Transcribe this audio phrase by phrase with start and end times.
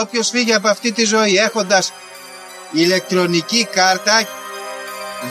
[0.00, 1.92] Όποιος φύγει από αυτή τη ζωή έχοντας
[2.70, 4.28] ηλεκτρονική κάρτα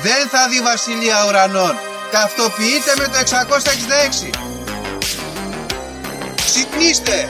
[0.02, 1.76] δεν θα δει βασιλεία ουρανών.
[2.12, 4.30] Ταυτοποιείτε με το 666.
[6.36, 7.30] Ξυπνήστε!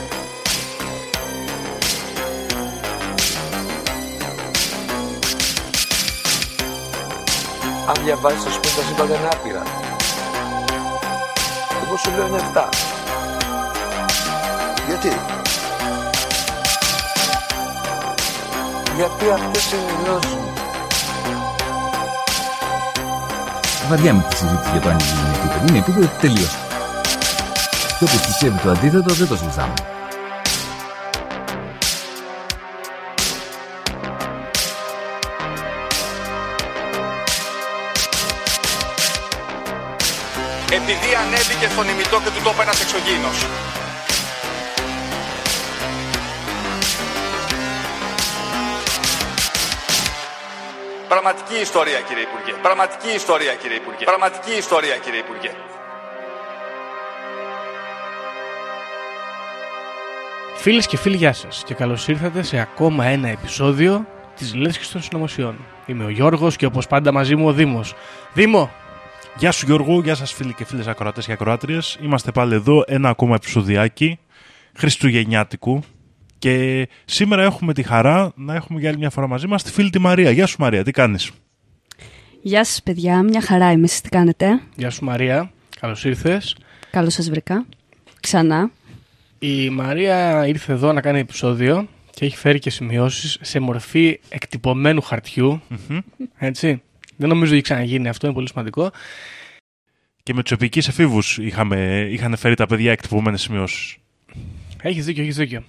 [7.88, 9.62] Αν διαβάζεις το σπίτι τα σύμπαντα είναι άπειρα.
[11.84, 12.68] Εγώ σου λέω είναι 7.
[14.86, 15.35] Γιατί;
[18.96, 20.52] Γιατί αυτές είναι οι γνώσεις μου.
[23.88, 25.66] Βαριά με τη συζήτηση για το αν είναι επίπεδο.
[25.68, 26.56] Είναι επίπεδο τελείως.
[27.98, 29.74] Και όποιο πιστεύει το αντίθετο δεν το συζητάμε.
[40.70, 43.36] επειδή ανέβηκε στον ημιτό και του τόπου ένας εξωγήινος.
[51.08, 52.52] Πραγματική ιστορία κύριε Υπουργέ.
[52.62, 54.04] Πραγματική ιστορία κύριε Υπουργέ.
[54.04, 55.50] Πραγματική ιστορία κύριε Υπουργέ.
[60.54, 64.06] Φίλες και φίλοι, γεια σας και καλώς ήρθατε σε ακόμα ένα επεισόδιο
[64.36, 65.56] της Λέσχης των Συνωμοσιών.
[65.86, 67.94] Είμαι ο Γιώργος και όπως πάντα μαζί μου ο Δήμος.
[68.32, 68.70] Δήμο,
[69.38, 71.98] Γεια σου Γιώργο, γεια σας φίλοι και φίλες ακροατές και ακροάτριες.
[72.02, 74.18] Είμαστε πάλι εδώ ένα ακόμα επεισοδιάκι
[74.76, 75.82] Χριστουγεννιάτικου
[76.38, 79.90] και σήμερα έχουμε τη χαρά να έχουμε για άλλη μια φορά μαζί μας τη φίλη
[79.90, 80.30] τη Μαρία.
[80.30, 81.30] Γεια σου Μαρία, τι κάνεις;
[82.42, 85.50] Γεια σας παιδιά, μια χαρά είμαι, εσείς τι κάνετε; γεια σου Μαρία,
[85.80, 86.56] καλώς ήρθες.
[86.90, 87.66] Καλώς σας βρήκα.
[88.20, 88.70] Ξανά.
[89.38, 95.00] Η Μαρία ήρθε εδώ να κάνει επεισόδιο και έχει φέρει και σημειώσεις σε μορφή εκτυπωμένου
[95.00, 95.62] χαρτιού.
[96.38, 96.82] Έτσι.
[97.16, 98.90] Δεν νομίζω ότι έχει ξαναγίνει αυτό, είναι πολύ σημαντικό.
[100.22, 103.96] Και με τους επικείς εφήβους είχαμε, είχαν φέρει τα παιδιά εκτυπωμένες σημειώσεις.
[104.82, 105.62] Έχεις δίκιο, έχεις δίκιο.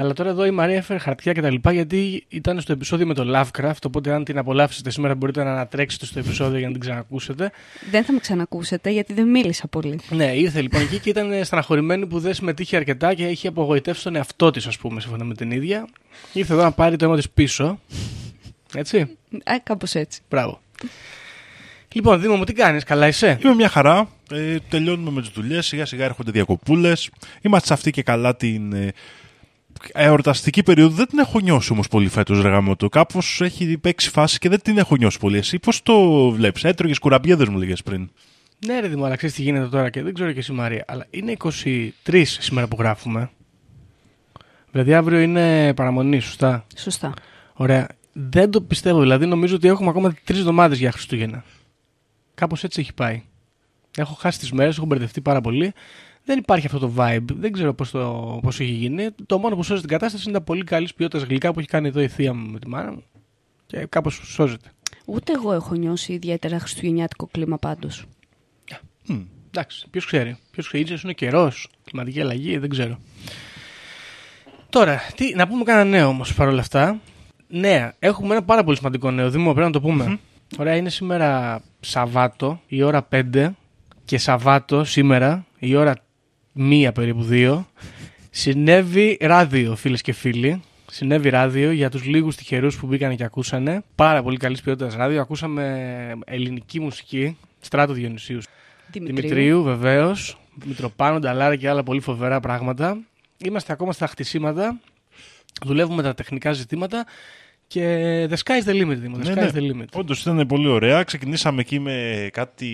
[0.00, 3.14] Αλλά τώρα εδώ η Μαρία έφερε χαρτιά και τα λοιπά γιατί ήταν στο επεισόδιο με
[3.14, 3.82] το Lovecraft.
[3.86, 7.50] Οπότε, αν την απολαύσετε σήμερα, μπορείτε να ανατρέξετε στο επεισόδιο για να την ξανακούσετε.
[7.90, 10.00] Δεν θα με ξανακούσετε γιατί δεν μίλησα πολύ.
[10.10, 14.16] Ναι, ήρθε λοιπόν εκεί και ήταν στεναχωρημένη που δεν συμμετείχε αρκετά και είχε απογοητεύσει τον
[14.16, 15.88] εαυτό της, ας πούμε, σύμφωνα με την ίδια.
[16.32, 17.80] Ήρθε εδώ να πάρει το αίμα της πίσω.
[18.74, 19.16] Έτσι.
[19.44, 20.20] Ε, κάπως έτσι.
[20.30, 20.60] Μπράβο.
[21.92, 25.66] Λοιπόν, Δήμο μου, τι κάνεις, καλά είσαι; Είμαι μια χαρά, ε, τελειώνουμε με τις δουλειές,
[25.66, 27.10] σιγά σιγά έρχονται διακοπούλες.
[27.40, 28.92] Είμαστε σε αυτή και καλά την ε,
[29.92, 30.94] εορταστική περίοδο.
[30.94, 32.88] Δεν την έχω νιώσει όμως πολύ φέτος ρε γαμώτο.
[32.88, 35.38] Κάπως έχει παίξει φάση και δεν την έχω νιώσει πολύ.
[35.38, 38.10] Εσύ πώς το βλέπεις, έτρωγες κουραμπιέδες μου λέγες πριν.
[38.66, 40.84] Ναι, ρε Δήμο, αλλά ξέρεις τι γίνεται τώρα και δεν ξέρω και εσύ Μαρία.
[40.86, 41.36] Αλλά είναι
[42.04, 43.30] 23 σήμερα που γράφουμε.
[44.70, 47.14] Δηλαδή αύριο είναι παραμονή, σωστά; Σωστά.
[47.52, 47.86] Ωραία.
[48.12, 49.00] Δεν το πιστεύω.
[49.00, 51.44] Δηλαδή νομίζω ότι έχουμε ακόμα τρεις εβδομάδες για Χριστούγεννα.
[52.34, 53.22] Κάπως έτσι έχει πάει.
[53.96, 55.72] Έχω χάσει τις μέρες, έχω μπερδευτεί πάρα πολύ.
[56.28, 57.24] Δεν υπάρχει αυτό το vibe.
[57.34, 57.90] Δεν ξέρω πώς
[58.42, 59.08] πώς έχει γίνει.
[59.26, 61.88] Το μόνο που σώζει την κατάσταση είναι τα πολύ καλής ποιότητας γλυκά που έχει κάνει
[61.88, 63.02] εδώ η θεία μου με τη μάνα μου.
[63.66, 64.70] Και κάπως σώζεται.
[65.04, 68.04] Ούτε εγώ έχω νιώσει ιδιαίτερα χριστουγεννιάτικο κλίμα πάντως.
[69.06, 69.20] Μμ.
[69.48, 70.38] Εντάξει, ποιος ξέρει.
[70.50, 72.98] Ποιος ξέρει, ίσως είναι καιρός, κλιματική αλλαγή, δεν ξέρω.
[74.70, 77.00] Τώρα, τι, να πούμε κανένα νέο όμως παρόλα αυτά.
[77.48, 77.94] Νέα.
[77.98, 79.30] Έχουμε ένα πάρα πολύ σημαντικό νέο.
[79.30, 80.18] Δήμο, πρέπει να το πούμε.
[80.58, 83.50] Ωραία, είναι σήμερα Σαββάτο, η ώρα 5
[84.04, 85.94] και Σαββάτο σήμερα, η ώρα
[86.58, 87.64] 1 περίπου 2.
[88.30, 90.62] Συνέβη ράδιο, φίλες και φίλοι.
[90.90, 93.82] Συνέβη ράδιο για τους λίγους τυχερούς που μπήκαν και ακούσανε.
[93.94, 95.20] Πάρα πολύ καλής ποιότητας ράδιο.
[95.20, 97.36] Ακούσαμε ελληνική μουσική.
[97.60, 98.38] Στράτο Διονυσίου.
[98.92, 100.38] Δημητρίου, βεβαίως.
[100.64, 102.98] Μητροπάνο, Νταλάρα και άλλα πολύ φοβερά πράγματα.
[103.44, 104.80] Είμαστε ακόμα στα χτισήματα.
[105.64, 107.06] Δουλεύουμε τα τεχνικά ζητήματα.
[107.66, 109.16] Και the sky's the limit, Δήμο.
[109.16, 109.50] The Ναι, sky's ναι.
[109.54, 109.86] the limit.
[109.92, 111.02] Όντως ήταν πολύ ωραία.
[111.02, 112.68] Ξεκινήσαμε εκεί με κάτι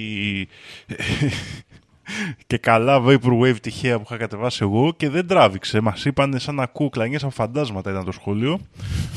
[2.46, 5.80] και καλά Vaporwave τυχαία που είχα κατεβάσει εγώ και δεν τράβηξε.
[5.80, 8.60] Μας είπαν σαν να ακούω κλανιές από φαντάσματα ήταν το σχόλιο.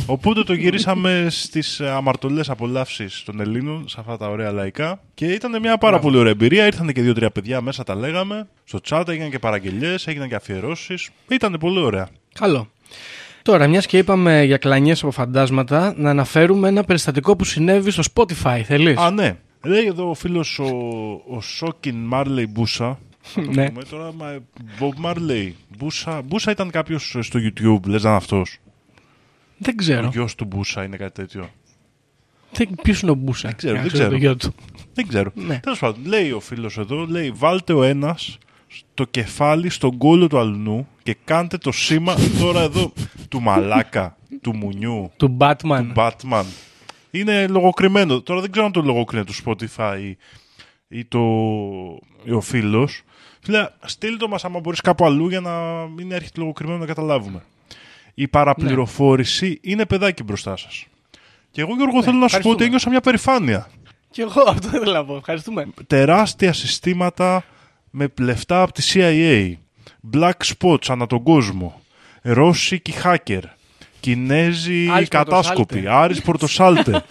[0.05, 4.99] Οπότε το γυρίσαμε στις αμαρτωλές απολαύσεις των Ελλήνων, σε αυτά τα ωραία λαϊκά.
[5.13, 6.65] Και ήταν μια πάρα πολύ ωραία εμπειρία.
[6.65, 8.47] Ήρθαν και δύο-τρία παιδιά μέσα, τα λέγαμε.
[8.63, 11.09] Στο chat έγιναν και παραγγελίε, έγιναν και αφιερώσεις.
[11.27, 12.07] Ήταν πολύ ωραία.
[12.33, 12.67] Καλό.
[13.41, 18.03] Τώρα, μιας και είπαμε για κλανιές από φαντάσματα, να αναφέρουμε ένα περιστατικό που συνέβη στο
[18.13, 18.61] Spotify.
[18.65, 19.37] Θέλεις; Α, ναι.
[19.67, 20.65] Λέει εδώ ο φίλος ο,
[21.27, 22.99] ο Σόκιν Μάρλεϊ Μπούσα.
[23.21, 23.69] Θα το Ναι.
[23.69, 24.37] πούμε τώρα, μα,
[24.79, 25.51] Bob Marley.
[25.77, 28.57] Μπούσα, Μπούσα ήταν κάποιος στο YouTube, λες να είναι αυτός.
[29.57, 30.09] Δεν Ο ξέρω.
[30.13, 31.49] γιος του Μπούσα είναι κάτι τέτοιο.
[32.81, 34.09] Ποιος είναι ο Μπούσα; ξέρω, Για να δεν ξέρω ξέρω.
[34.09, 34.55] το γιο του.
[34.93, 35.31] Δεν ξέρω.
[35.35, 35.59] Ναι.
[35.59, 38.37] Τέλος πάντων, λέει ο φίλος εδώ, λέει βάλτε ο ένας
[38.93, 42.93] το κεφάλι στον κόλλο του αλλού και κάντε το σήμα τώρα εδώ
[43.29, 45.55] του μαλάκα, του μουνιού, Του Batman.
[45.87, 46.43] του Batman.
[47.11, 48.21] Είναι λογοκριμένο.
[48.21, 50.13] Τώρα δεν ξέρω αν το λογοκρίνει το Spotify
[50.87, 51.19] ή, το,
[52.23, 53.03] ή ο φίλος.
[53.41, 55.51] Φίλε, στείλ το μας άμα μπορείς κάπου αλλού για να
[55.87, 57.43] μην έρχεται λογοκριμένο να καταλάβουμε.
[58.13, 60.85] η παραπληροφόρηση είναι παιδάκι μπροστά σας.
[61.51, 62.53] Και εγώ, Γιώργο, θέλω να σου πω ευχαριστούμε.
[62.55, 63.69] ότι ένιωσα μια περηφάνεια.
[64.11, 65.15] Και εγώ αυτό ήθελα να πω.
[65.15, 65.67] Ευχαριστούμε.
[65.87, 67.43] Τεράστια συστήματα
[67.89, 69.53] με λεφτά από τη CIA.
[70.13, 71.81] Black spots ανά τον κόσμο.
[72.21, 73.41] Ρώσικοι hacker.
[74.07, 75.73] Κινέζοι Άρης κατάσκοποι.
[75.73, 76.03] Πορτοσάλτε.
[76.03, 77.03] Άρης Πορτοσάλτε.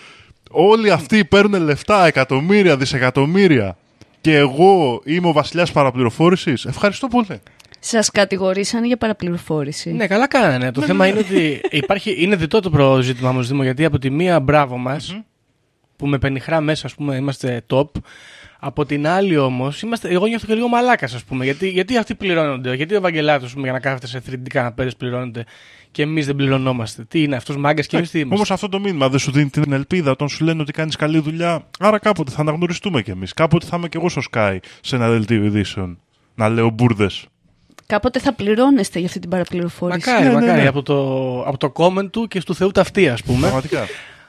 [0.70, 3.76] Όλοι αυτοί παίρνουν λεφτά, εκατομμύρια, δισεκατομμύρια.
[4.20, 6.64] Και εγώ είμαι ο βασιλιάς παραπληροφόρησης.
[6.64, 7.40] Ευχαριστώ πολύ.
[7.80, 9.92] Σας κατηγορήσαν για παραπληροφόρηση.
[9.92, 10.72] Ναι, καλά κάνανε.
[10.72, 14.10] Το θέμα είναι ότι υπάρχει, είναι διτό το προ ζήτημα όμως, Δήμο, γιατί από τη
[14.10, 15.20] μία μπράβο μας,
[15.96, 17.86] που με πενιχρά μέσα, ας πούμε, είμαστε top.
[18.64, 21.44] Από την άλλη όμως, εγώ νιώθω και λίγο μαλάκας, ας πούμε.
[21.44, 22.74] Γιατί, γιατί αυτοί πληρώνονται.
[22.74, 25.44] Γιατί ο Ευαγγελάτος, για να κάθεται σε 3D καναπέδε πληρώνεται
[25.90, 27.04] και εμείς δεν πληρωνόμαστε.
[27.08, 29.50] Τι είναι αυτός, μάγκας και εμείς τι είμαστε; Όμως αυτό το μήνυμα δεν σου δίνει
[29.50, 31.66] την ελπίδα όταν σου λένε ότι κάνεις καλή δουλειά.
[31.78, 33.32] Άρα κάποτε θα αναγνωριστούμε κι εμείς.
[33.32, 35.98] Κάποτε θα είμαι κι εγώ στο Sky σε ένα δελτίο ειδήσεων.
[36.34, 37.24] Να λέω μπουρδες.
[37.86, 40.08] Κάποτε θα πληρώνεστε για αυτή την παραπληροφόρηση.
[40.10, 40.60] Μακάρι, Ναι, ναι, μακάρι.
[40.62, 40.68] ναι.
[40.68, 40.96] Από, το,
[41.42, 43.40] από το comment του και στο Θεού ταυτή, ας πούμε.
[43.40, 43.86] Πραγματικά.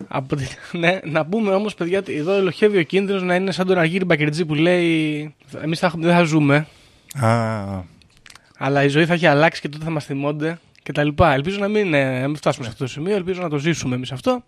[0.08, 0.46] Από τη-
[0.78, 4.06] ναι, να πούμε όμως, παιδιά, ότι εδώ ελοχεύει ο κίνδυνος να είναι σαν τον Αργύρι
[4.06, 6.68] Μπακερτζή που λέει: Εμείς δεν θα ζούμε,
[7.22, 7.82] Α,
[8.58, 11.08] αλλά η ζωή θα έχει αλλάξει και τότε θα μας θυμώνται κτλ.
[11.22, 13.96] Ελπίζω να μην, ε, να μην φτάσουμε σε αυτό το σημείο, ελπίζω να το ζήσουμε
[13.96, 14.44] εμείς αυτό.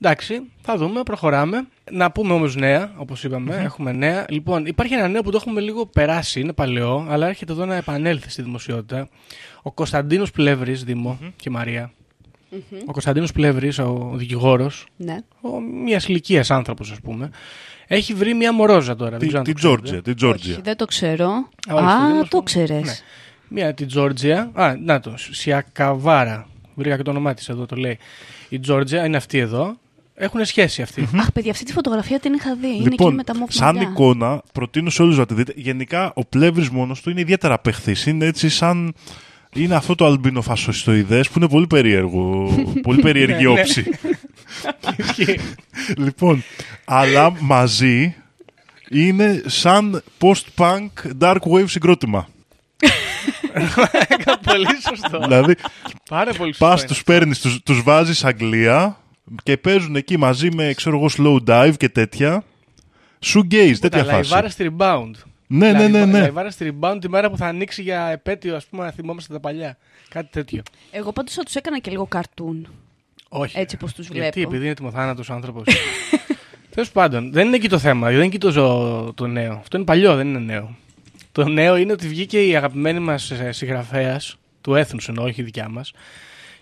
[0.00, 1.66] Εντάξει, θα δούμε, προχωράμε.
[1.90, 3.24] Να πούμε όμως νέα, όπως
[3.64, 4.24] έχουμε νέα.
[4.28, 7.74] Λοιπόν, υπάρχει ένα νέο που το έχουμε λίγο περάσει, είναι παλαιό, αλλά έρχεται εδώ να
[7.74, 9.08] επανέλθει στη δημοσιότητα.
[9.62, 11.90] Ο Κωνσταντίνος Πλεύρης, Δήμο και Μαρία.
[12.86, 15.16] Ο Κωνσταντίνος Πλεύρης, ο δικηγόρος, Ναι.
[15.84, 17.30] μιας ηλικίας άνθρωπος, ας πούμε,
[17.86, 19.10] έχει βρει μια μορόζα τώρα.
[19.10, 19.82] δεν Τη ξέρω αν τη το ξέρετε.
[19.84, 20.02] Τζόρτζια.
[20.02, 20.58] Τη Όχι, Τζόρτζια.
[20.62, 21.48] δεν το ξέρω.
[21.70, 22.84] όχι, Α, στο Δήμο, το ξέρεις.
[22.86, 22.92] Ναι.
[23.48, 24.50] Μία την Τζόρτζια.
[24.54, 25.14] Α, να το.
[25.16, 26.46] Σιακαβάρα.
[26.74, 27.98] Βρήκα και το όνομά της εδώ, το λέει.
[28.48, 29.76] Η Τζόρτζια είναι αυτή εδώ.
[30.14, 31.08] Έχουν σχέση αυτοί.
[31.16, 32.66] Αχ, παιδιά, αυτή τη φωτογραφία την είχα δει.
[32.66, 33.90] είναι εκεί Λοιπόν, με τα μόφ σαν μαλλιά.
[33.90, 35.52] εικόνα, προτείνω σε όλους να τη δείτε.
[35.56, 38.06] Γενικά, ο Πλεύρης μόνος του είναι ιδιαίτερα απεχθής.
[38.06, 38.94] Είναι έτσι σαν.
[39.56, 42.54] Είναι αυτό το αλμπινοφασοιστοειδέ που είναι πολύ περίεργο.
[42.82, 43.60] πολύ περίεργη Ναι, ναι.
[43.60, 43.84] όψη.
[44.98, 45.40] Ισχύει.
[45.96, 46.42] λοιπόν,
[46.84, 48.14] αλλά μαζί
[48.90, 50.88] είναι σαν post-punk
[51.20, 52.28] dark wave συγκρότημα.
[54.42, 55.18] πολύ σωστό.
[55.18, 55.54] δηλαδή,
[56.08, 56.66] Πάρα πολύ σωστό.
[56.66, 56.88] πας είναι.
[56.88, 58.98] τους παίρνεις, τους τους βάζεις Αγγλία
[59.42, 62.44] και παίζουν εκεί μαζί με ξέρω εγώ slow dive και τέτοια.
[63.24, 64.06] Shoegaze, τέτοια Τα φάση.
[64.10, 65.10] λαϊβάρα στη rebound.
[65.46, 66.18] Ναι, ναι, ναι, ναι.
[66.18, 69.40] Λαϊβάρα στη rebound τη μέρα που θα ανοίξει για επέτειο, ας πούμε, να θυμόμαστε τα
[69.40, 69.76] παλιά.
[70.08, 70.62] Κάτι τέτοιο.
[70.90, 72.68] Εγώ πάντως θα τους έκανα και λίγο καρτούν.
[73.28, 73.58] Όχι.
[73.58, 74.48] Έτσι πως τους Γιατί, βλέπω.
[74.50, 75.64] επειδή είναι τιμοθάνατο άνθρωπος.
[76.74, 78.06] Τέλος πάντων, δεν είναι εκεί το θέμα.
[78.06, 79.52] Δεν είναι εκεί το, ζω- το νέο.
[79.52, 80.76] Αυτό είναι παλιό, δεν είναι νέο.
[81.32, 85.68] Το νέο είναι ότι βγήκε η αγαπημένη μας συγγραφέας, του έθνους εννοώ, όχι η δικιά
[85.68, 85.92] μας,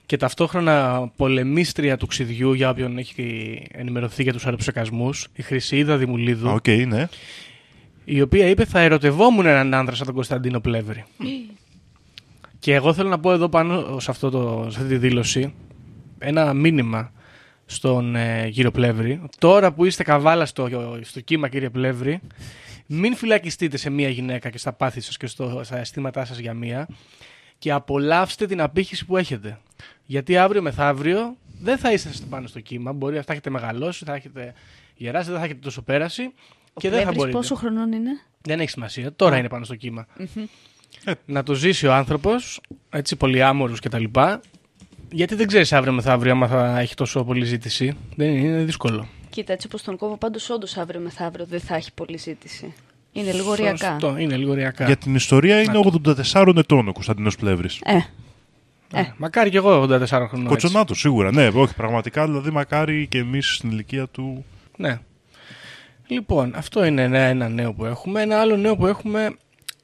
[0.06, 6.50] και ταυτόχρονα πολεμίστρια του ξυδιού, για όποιον έχει ενημερωθεί για τους αεροψεκασμούς, η Χρυσηίδα Δημουλίδου,
[6.50, 7.08] Οκ, ναι.
[8.04, 11.04] Η οποία είπε θα ερωτευόμουν έναν άντρα σαν τον Κωνσταντίνο Πλεύρη.
[12.58, 15.54] και εγώ θέλω να πω εδώ πάνω σε, αυτό το, σε αυτή τη δήλωση
[16.18, 17.12] ένα μήνυμα
[17.66, 19.22] στον ε, κύριο Πλεύρη.
[19.38, 20.68] Τώρα που είστε καβάλα στο,
[21.02, 22.20] στο κύμα κύριε Πλεύρη,
[22.86, 26.54] μην φυλακιστείτε σε μία γυναίκα και στα πάθη σας και στο, στα αισθήματά σας για
[26.54, 26.88] μία
[27.58, 29.58] και απολαύστε την απήχηση που έχετε.
[30.04, 32.92] Γιατί αύριο μεθαύριο δεν θα είστε πάνω στο κύμα.
[32.92, 34.54] Μπορεί θα έχετε μεγαλώσει, θα έχετε
[34.94, 36.32] γεράσει, δεν θα έχετε τόσο πέραση
[36.74, 37.36] Ο και δεν θα Πλεύρης μπορείτε.
[37.36, 38.10] πόσο χρονών είναι;
[38.42, 39.12] Δεν έχει σημασία.
[39.16, 40.06] Τώρα είναι πάνω στο κύμα.
[41.24, 44.04] Να το ζήσει ο άνθρωπος, έτσι πολυάμορους κτλ.
[45.10, 47.96] Γιατί δεν ξέρεις αύριο μεθαύριο άμα θα έχει τόσο πολλή ζήτηση.
[48.16, 49.06] Δεν είναι, είναι δύσκολο.
[49.30, 52.72] Κοίτα, έτσι όπως τον κόβω, πάντως όντως αύριο μεθαύριο δεν θα έχει πολλή ζήτηση.
[53.12, 53.90] Είναι λίγο ωριακά.
[53.90, 54.84] Σωστό, είναι λίγο ωριακά.
[54.86, 55.80] Για την ιστορία είναι
[56.32, 57.80] 84 ετών ο Κωνσταντίνος Πλεύρης.
[57.84, 57.98] Ε,
[58.96, 60.26] Ε, Μακάρι κι εγώ 84 χρονών.
[60.32, 60.46] έτσι.
[60.46, 61.32] Κοτσονάτο, σίγουρα.
[61.32, 62.26] Ναι, όχι, πραγματικά.
[62.26, 64.44] Δηλαδή, μακάρι και εμείς στην ηλικία του.
[64.76, 64.98] Ναι.
[66.06, 68.22] Λοιπόν, αυτό είναι ένα, ένα νέο που έχουμε.
[68.22, 69.36] Ένα άλλο νέο που έχουμε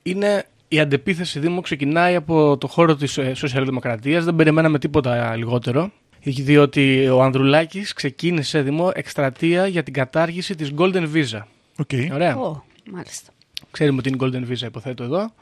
[0.03, 4.25] είναι η αντεπίθεση Δήμο ξεκινάει από το χώρο της ε, σοσιαλδημοκρατίας.
[4.25, 5.91] Δεν περιμέναμε τίποτα λιγότερο.
[6.23, 11.43] Διότι ο Ανδρουλάκης ξεκίνησε Δήμο εκστρατεία για την κατάργηση της Golden Visa.
[11.77, 11.91] OK.
[12.13, 12.37] Ωραία.
[12.37, 13.33] ω, μάλιστα.
[13.71, 15.33] Ξέρουμε ότι είναι Golden Visa, υποθέτω εδώ.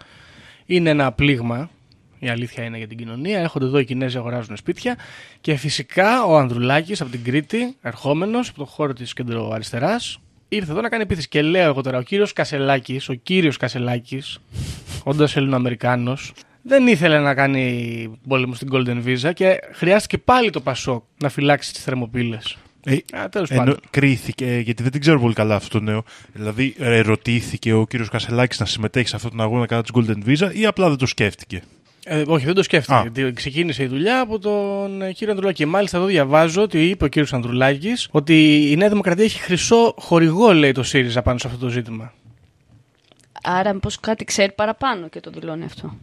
[0.67, 1.71] Είναι ένα πλήγμα.
[2.19, 3.39] Η αλήθεια είναι για την κοινωνία.
[3.39, 4.97] Έρχονται εδώ οι Κινέζοι, αγοράζουν σπίτια.
[5.41, 10.19] Και φυσικά ο Ανδρουλάκης από την Κρήτη, ερχόμενος από το χώρο της κεντροαριστεράς,
[10.49, 11.29] ήρθε εδώ να κάνει επίθεση.
[11.29, 14.39] Και λέω εγώ τώρα, ο κύριος Κασελάκης, ο κύριος Κασελάκης,
[15.05, 16.17] όντα Ελληνοαμερικάνο,
[16.63, 21.73] δεν ήθελε να κάνει πόλεμο στην Golden Visa και χρειάστηκε πάλι το Πασόκ να φυλάξει
[21.73, 22.57] τις θερμοπύλες.
[22.85, 23.77] Ε, Α, τέλος Ενώ πάντων.
[23.91, 26.05] κρίθηκε, γιατί δεν την ξέρω πολύ καλά αυτό το νέο.
[26.33, 30.55] Δηλαδή, ερωτήθηκε ο κύριος Κασελάκης να συμμετέχει σε αυτόν τον αγώνα κατά της Golden Visa
[30.55, 31.63] ή απλά δεν το σκέφτηκε;
[32.11, 32.95] Ε, όχι, δεν το σκέφτηκε.
[32.95, 33.01] Α.
[33.13, 35.57] Γιατί ξεκίνησε η δουλειά από τον ε, κύριο Ανδρουλάκη.
[35.63, 39.95] Και μάλιστα εδώ διαβάζω ότι είπε ο κύριος Ανδρουλάκης ότι η Νέα Δημοκρατία έχει χρυσό
[39.99, 42.13] χορηγό, λέει το ΣΥΡΙΖΑ, πάνω σε αυτό το ζήτημα.
[43.43, 45.97] Άρα, μήπως κάτι ξέρει παραπάνω και το δηλώνει αυτό.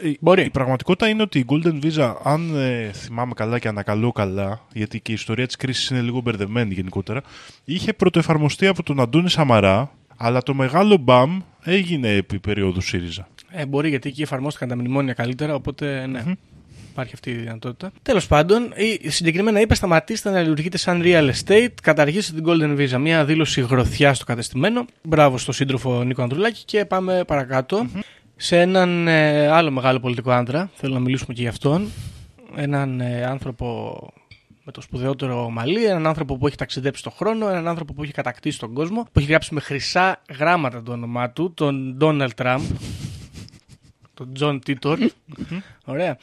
[0.00, 0.44] Η- Μπορεί.
[0.44, 5.00] Η πραγματικότητα είναι ότι η Golden Visa, αν ε, θυμάμαι καλά και ανακαλώ καλά, γιατί
[5.00, 7.22] και η ιστορία της κρίσης είναι λίγο μπερδεμένη γενικότερα,
[7.64, 13.28] είχε πρωτοεφαρμοστεί από τον Αντώνη Σαμαρά, αλλά το μεγάλο μπαμ έγινε επί περίοδου ΣΥΡΙΖΑ.
[13.50, 16.22] Ε, μπορεί γιατί εκεί εφαρμόστηκαν τα μνημόνια καλύτερα, οπότε ναι.
[16.90, 17.92] Υπάρχει αυτή η δυνατότητα.
[18.02, 22.98] Τέλος πάντων, η, συγκεκριμένα είπε: Σταματήστε να λειτουργείτε σαν real estate, καταργήστε την Golden Visa.
[23.00, 24.84] Μια δήλωση γροθιά στο κατεστημένο.
[25.02, 27.86] Μπράβο στο σύντροφο Νίκο Ανδρουλάκη και πάμε παρακάτω.
[28.36, 31.88] Σε έναν ε, άλλο μεγάλο πολιτικό άντρα, θέλω να μιλήσουμε και για αυτόν.
[32.56, 33.98] Έναν ε, άνθρωπο
[34.64, 38.12] με το σπουδαιότερο μαλλί, έναν άνθρωπο που έχει ταξιδέψει στον χρόνο, έναν άνθρωπο που έχει
[38.12, 42.60] κατακτήσει τον κόσμο, που έχει γράψει με χρυσά γράμματα το όνομά του, τον Donald Trump,
[44.18, 45.08] τον John Titor.
[45.84, 46.18] Ωραία.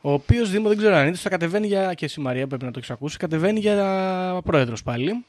[0.00, 1.94] Ο οποίος Δήμο δεν ξέρω αν είναι, θα κατεβαίνει για.
[1.94, 5.24] και εσύ Μαρία πρέπει να το έχεις ακούσει, κατεβαίνει για πρόεδρος πάλι.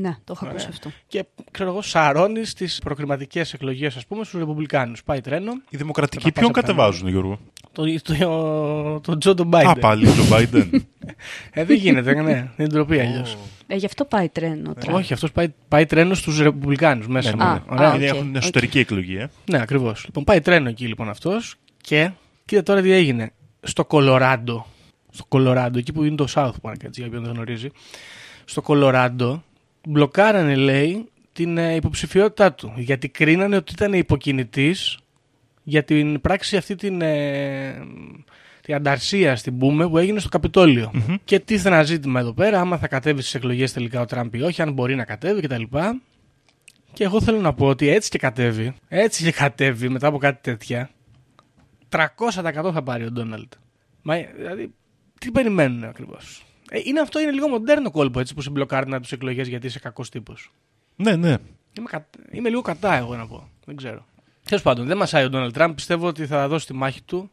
[0.00, 0.76] Ναι, το έχω ακούσει Ωραία.
[0.76, 0.90] αυτό.
[1.08, 5.04] Και ξέρω εγώ, σαρώνεις στις προκριματικές εκλογές, ας πούμε, στους Ρεπουμπλικάνους.
[5.04, 5.52] Πάει τρένο.
[5.68, 7.38] Οι δημοκρατικοί Θα τα ποιον πάσα κατεβάζουν, Γιώργο;
[7.72, 9.64] Το, το, το Τζο τον Biden.
[9.66, 10.68] Α, πάλι τον Biden.
[11.50, 12.50] Ε, δεν γίνεται, ναι.
[12.56, 13.36] Είναι ντροπή αλλιώς.
[13.66, 14.74] Ε, γι' αυτό πάει τρένο.
[14.74, 14.94] Τραμπ.
[14.94, 17.36] Όχι, αυτός πάει, πάει τρένο στους Ρεπουμπλικάνους μέσα.
[17.36, 17.56] Ναι, μόνο.
[17.56, 17.90] Α, Ωραία.
[17.90, 18.36] α, Είναι- οκ, Έχουν οκ.
[18.36, 19.28] εσωτερική εκλογή, ε.
[19.50, 20.04] Ναι, ακριβώς.
[20.04, 22.10] Λοιπόν, πάει τρένο εκεί λοιπόν αυτός και
[22.44, 23.32] κοίτα τώρα τι έγινε.
[23.60, 24.66] Στο Κολοράντο.
[25.10, 27.68] Στο Κολοράντο, εκεί που είναι το South Park, έτσι, για όποιον δεν γνωρίζει.
[28.44, 29.42] Στο Κολοράντο
[29.86, 32.72] μπλοκάρανε, λέει, την ε, υποψηφιότητά του.
[32.76, 34.98] Γιατί κρίνανε ότι ήταν υποκινητής
[35.62, 37.00] για την πράξη αυτή την.
[37.00, 37.86] Ε,
[38.62, 40.92] την ανταρσία στην πούμε που έγινε στο καπιτολιο
[41.24, 44.42] Και τίθε ένα ζήτημα εδώ πέρα, άμα θα κατέβει στις εκλογές τελικά ο Τραμπ ή
[44.42, 45.62] όχι, αν μπορεί να κατέβει κτλ.
[46.92, 50.38] Και εγώ θέλω να πω ότι έτσι και κατέβει, έτσι και κατέβει μετά από κάτι
[50.42, 50.90] τέτοια,
[51.88, 52.06] 300%
[52.72, 53.52] θα πάρει ο Ντόναλντ.
[54.02, 54.74] Μα δηλαδή,
[55.20, 59.00] τι περιμένουν ακριβώς; Ε, είναι αυτό, είναι λίγο μοντέρνο κόλπο έτσι που σε μπλοκάρει να
[59.00, 60.52] τους εκλογές γιατί είσαι κακός τύπος.
[60.96, 61.36] Ναι, ναι.
[61.78, 62.08] Είμαι, κα...
[62.30, 63.48] είμαι λίγο κατά, εγώ να πω.
[63.64, 64.06] Δεν ξέρω.
[64.48, 65.74] Τέλος πάντων, δεν μασάει ο Ντόναλντ Τραμπ.
[65.74, 67.30] Πιστεύω ότι θα δώσει τη μάχη του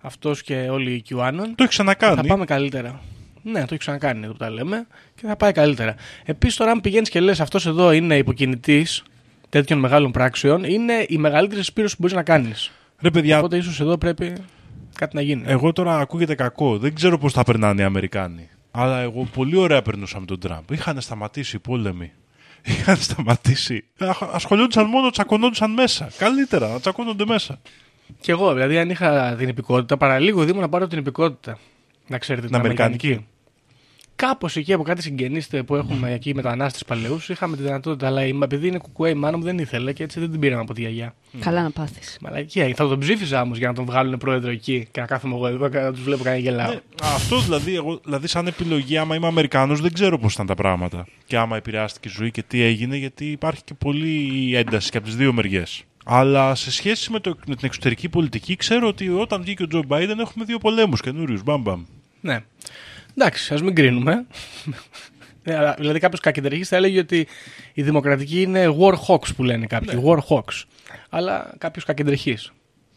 [0.00, 1.44] αυτός και όλοι οι QAnon.
[1.54, 2.16] Το έχει ξανακάνει.
[2.16, 3.00] Θα πάμε καλύτερα.
[3.42, 5.94] Ναι, το έχει ξανακάνει εδώ που τα λέμε και θα πάει καλύτερα.
[6.24, 9.02] Επίσης, τώρα, αν πηγαίνεις και λες αυτός εδώ είναι υποκινητής
[9.48, 12.70] τέτοιων μεγάλων πράξεων, είναι η μεγαλύτερη σπήρωση που μπορείς να κάνεις.
[13.00, 14.32] Ρε παιδιά, Οπότε ίσως εδώ πρέπει
[14.94, 15.42] κάτι να γίνει.
[15.46, 16.78] εγώ τώρα ακούγεται κακό.
[16.78, 18.48] Δεν ξέρω πώς θα περνάνε οι Αμερικάνοι.
[18.70, 20.70] Αλλά εγώ πολύ ωραία περνούσα με τον Τραμπ.
[20.70, 22.12] Είχαν σταματήσει οι πόλεμοι.
[22.62, 23.84] Είχαν σταματήσει.
[23.98, 26.08] Αχ- Ασχολιόντουσαν μόνο, τσακωνόντουσαν μέσα.
[26.18, 27.60] Καλύτερα να τσακώνονται μέσα.
[28.20, 31.58] Και εγώ, δηλαδή, αν είχα την υπηκότητα, παραλίγο Δήμο να πάρω την υπηκότητα.
[32.06, 33.26] Να ξέρετε, την, Την αμερικανική.
[34.16, 38.06] Κάπως εκεί από κάτι συγγενείς που έχουμε εκεί μετανάστες παλαιούς, είχαμε τη δυνατότητα.
[38.06, 40.60] Αλλά η- επειδή είναι κουκουέ, η μάνα μου δεν ήθελε και έτσι δεν την πήραμε
[40.60, 41.14] από τη γιαγιά.
[41.40, 42.18] Καλά να πάθεις.
[42.20, 42.72] Μαλακία.
[42.76, 45.68] Θα τον ψήφιζα όμως για να τον βγάλουν πρόεδρο εκεί και να κάθομαι εγώ εδώ
[45.68, 46.72] και να τους βλέπω κανένα γελάω.
[46.72, 50.54] Ναι, αυτός δηλαδή, εγώ, δηλαδή, σαν επιλογή, άμα είμαι Αμερικάνος, δεν ξέρω πώς ήταν τα
[50.54, 51.06] πράγματα.
[51.26, 55.06] Και άμα επηρεάστηκε η ζωή και τι έγινε, γιατί υπάρχει και πολύ ένταση και από
[55.06, 55.82] τις δύο μεριές.
[56.04, 59.82] Αλλά σε σχέση με, το, με την εξωτερική πολιτική, ξέρω ότι όταν βγήκε ο Τζο
[59.86, 61.42] Μπάιντεν έχουμε δύο πολέμους καινούριους.
[61.42, 61.82] Μπαμπαμ.
[62.22, 62.38] Ναι.
[63.16, 64.26] Εντάξει, ας μην κρίνουμε.
[65.44, 67.26] Ε, αλλά, δηλαδή κάποιος κακεντρεχή θα έλεγε ότι
[67.72, 70.00] η δημοκρατική είναι war hawks που λένε κάποιοι.
[70.02, 70.02] Ναι.
[70.06, 70.62] War hawks.
[71.08, 72.36] Αλλά κάποιος κακεντρεχή.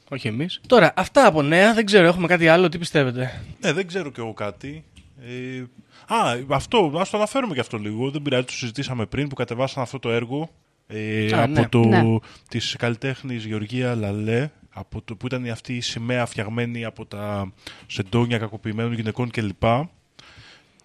[0.09, 0.61] Όχι εμείς.
[0.67, 4.19] Τώρα, αυτά από νέα, δεν ξέρω, έχουμε κάτι άλλο, τι πιστεύετε; Ναι, δεν ξέρω κι
[4.19, 4.83] εγώ κάτι.
[5.21, 5.63] Ε,
[6.15, 8.11] α, αυτό, ας το αναφέρουμε και αυτό λίγο.
[8.11, 10.49] Δεν πειράζει, το συζητήσαμε πριν που κατεβάσαν αυτό το έργο
[10.87, 11.67] ε, Α, από ναι.
[11.67, 12.03] το, Ναι.
[12.49, 17.51] της καλλιτέχνης Γεωργία Λαλέ από το, που ήταν αυτή η σημαία φτιαγμένη από τα
[17.87, 19.63] σεντόνια κακοποιημένων γυναικών κλπ.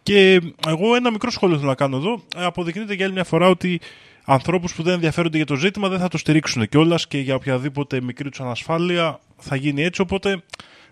[0.02, 2.22] Και εγώ ένα μικρό σχόλιο θέλω να κάνω εδώ.
[2.36, 3.80] Ε, Αποδεικνύεται για άλλη μια φορά ότι
[4.24, 8.00] ανθρώπους που δεν ενδιαφέρονται για το ζήτημα δεν θα το στηρίξουν κιόλας και για οποιαδήποτε
[8.00, 10.00] μικρή τους ανασφάλεια θα γίνει έτσι.
[10.00, 10.42] Οπότε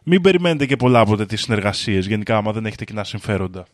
[0.02, 3.66] μην περιμένετε και πολλά από τέτοιες συνεργασίες γενικά, άμα δεν έχετε κοινά συμφέροντα.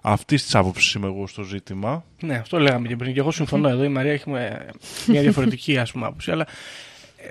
[0.00, 2.04] Αυτή της άποψης είμαι εγώ στο ζήτημα.
[2.20, 3.12] Ναι, αυτό λέγαμε και πριν.
[3.12, 3.84] Και εγώ συμφωνώ εδώ.
[3.84, 4.66] Η Μαρία έχει με-
[5.06, 6.30] μια διαφορετική ας πούμε, άποψη.
[6.30, 6.46] Αλλά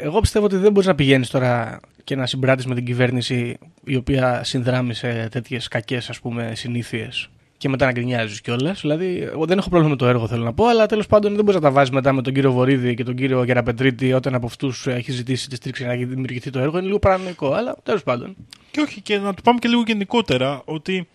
[0.01, 3.95] εγώ πιστεύω ότι δεν μπορείς να πηγαίνεις τώρα και να συμπράττεις με την κυβέρνηση η
[3.95, 6.11] οποία συνδράμει σε τέτοιες κακές
[6.53, 8.81] συνήθειες και μετά να γκρινιάζεις κιόλας.
[8.81, 11.45] Δηλαδή, εγώ δεν έχω πρόβλημα με το έργο, θέλω να πω, αλλά τέλος πάντων δεν
[11.45, 14.45] μπορείς να τα βάζεις μετά με τον κύριο Βορύδη και τον κύριο Γεραπετρίτη όταν από
[14.45, 16.77] αυτούς έχει ζητήσει τη στήριξη για να δημιουργηθεί το έργο.
[16.77, 18.35] Είναι λίγο παρανοϊκό, αλλά τέλος πάντων.
[18.71, 21.07] Και όχι, και να το πάμε και λίγο γενικότερα, ότι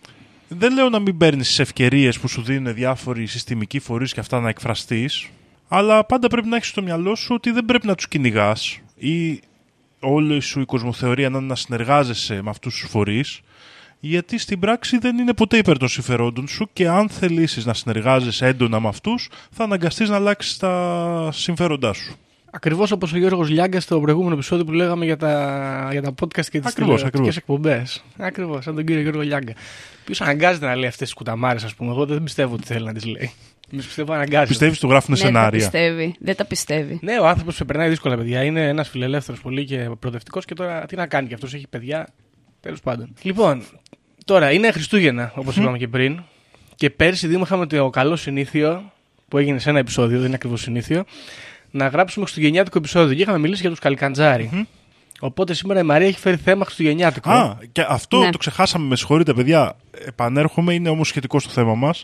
[0.47, 4.39] δεν λέω να μην παίρνεις τις ευκαιρίες που σου δίνουν διάφοροι συστημικοί φορείς και αυτά
[4.39, 5.29] να εκφραστείς,
[5.73, 9.39] αλλά πάντα πρέπει να έχεις στο μυαλό σου ότι δεν πρέπει να τους κυνηγάς ή
[9.99, 13.41] όλη σου η κοσμοθεωρία να είναι να συνεργάζεσαι με αυτούς τους φορείς,
[13.99, 18.45] γιατί στην πράξη δεν είναι ποτέ υπέρ των συμφερόντων σου και αν θελήσεις να συνεργάζεσαι
[18.45, 22.15] έντονα με αυτούς, θα αναγκαστείς να αλλάξεις τα συμφέροντά σου.
[22.51, 26.45] Ακριβώς όπως ο Γιώργος Λιάγκας στο προηγούμενο επεισόδιο που λέγαμε για τα, για τα podcast
[26.45, 27.37] και τις Ακριβώς, τηλεοπτικέ ακριβώς.
[27.37, 28.03] εκπομπές.
[28.17, 29.53] Ακριβώς, σαν τον κύριο Γιώργο Λιάγκα.
[30.05, 31.91] Ποιος αναγκάζεται να λέει αυτές τις κουταμάρες, ας πούμε.
[31.91, 33.31] Εγώ δεν πιστεύω ότι θέλει να τις λέει.
[33.71, 34.47] Εμείς πιστεύω αναγκάζεται.
[34.47, 35.59] Πιστεύεις του γράφουν Ναι, δεν τα σενάρια.
[35.59, 36.15] πιστεύει.
[36.19, 36.99] Δεν τα πιστεύει.
[37.01, 38.43] Ναι, ο άνθρωπος περνάει δύσκολα, παιδιά.
[38.43, 42.07] Είναι ένας φιλελεύθερος πολύ και προοδευτικός και τώρα τι να κάνει και αυτός έχει παιδιά.
[42.59, 43.13] Τέλος πάντων.
[43.21, 43.63] Λοιπόν,
[44.25, 46.21] τώρα είναι Χριστούγεννα, όπως είπαμε και πριν.
[46.75, 48.91] Και πέρσι Δήμο είχαμε το καλό συνήθειο
[49.27, 51.03] που έγινε σε ένα επεισόδιο, δεν είναι ακριβώς συνήθειο,
[51.71, 53.15] να γράψουμε Χριστουγεννιάτικο επεισόδιο.
[53.15, 54.67] Και είχαμε μιλήσει για τους καλικαντζάρι.
[55.19, 57.29] Οπότε σήμερα η Μαρία έχει φέρει θέμα Χριστουγεννιάτικο.
[57.31, 58.29] Α, και αυτό Ναι.
[58.29, 59.75] το ξεχάσαμε, με συγχωρείτε, παιδιά.
[60.05, 62.03] Επανέρχομαι, είναι όμως σχετικό στο θέμα μας.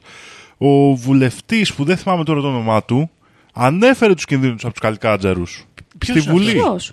[0.57, 3.09] Ο βουλευτή, που δεν θυμάμαι τώρα το όνομά του,
[3.53, 5.43] ανέφερε του κινδύνου από του καλικάτζαρου.
[5.97, 6.51] Ποιος Στη είναι Βουλή.
[6.51, 6.91] Ποιος?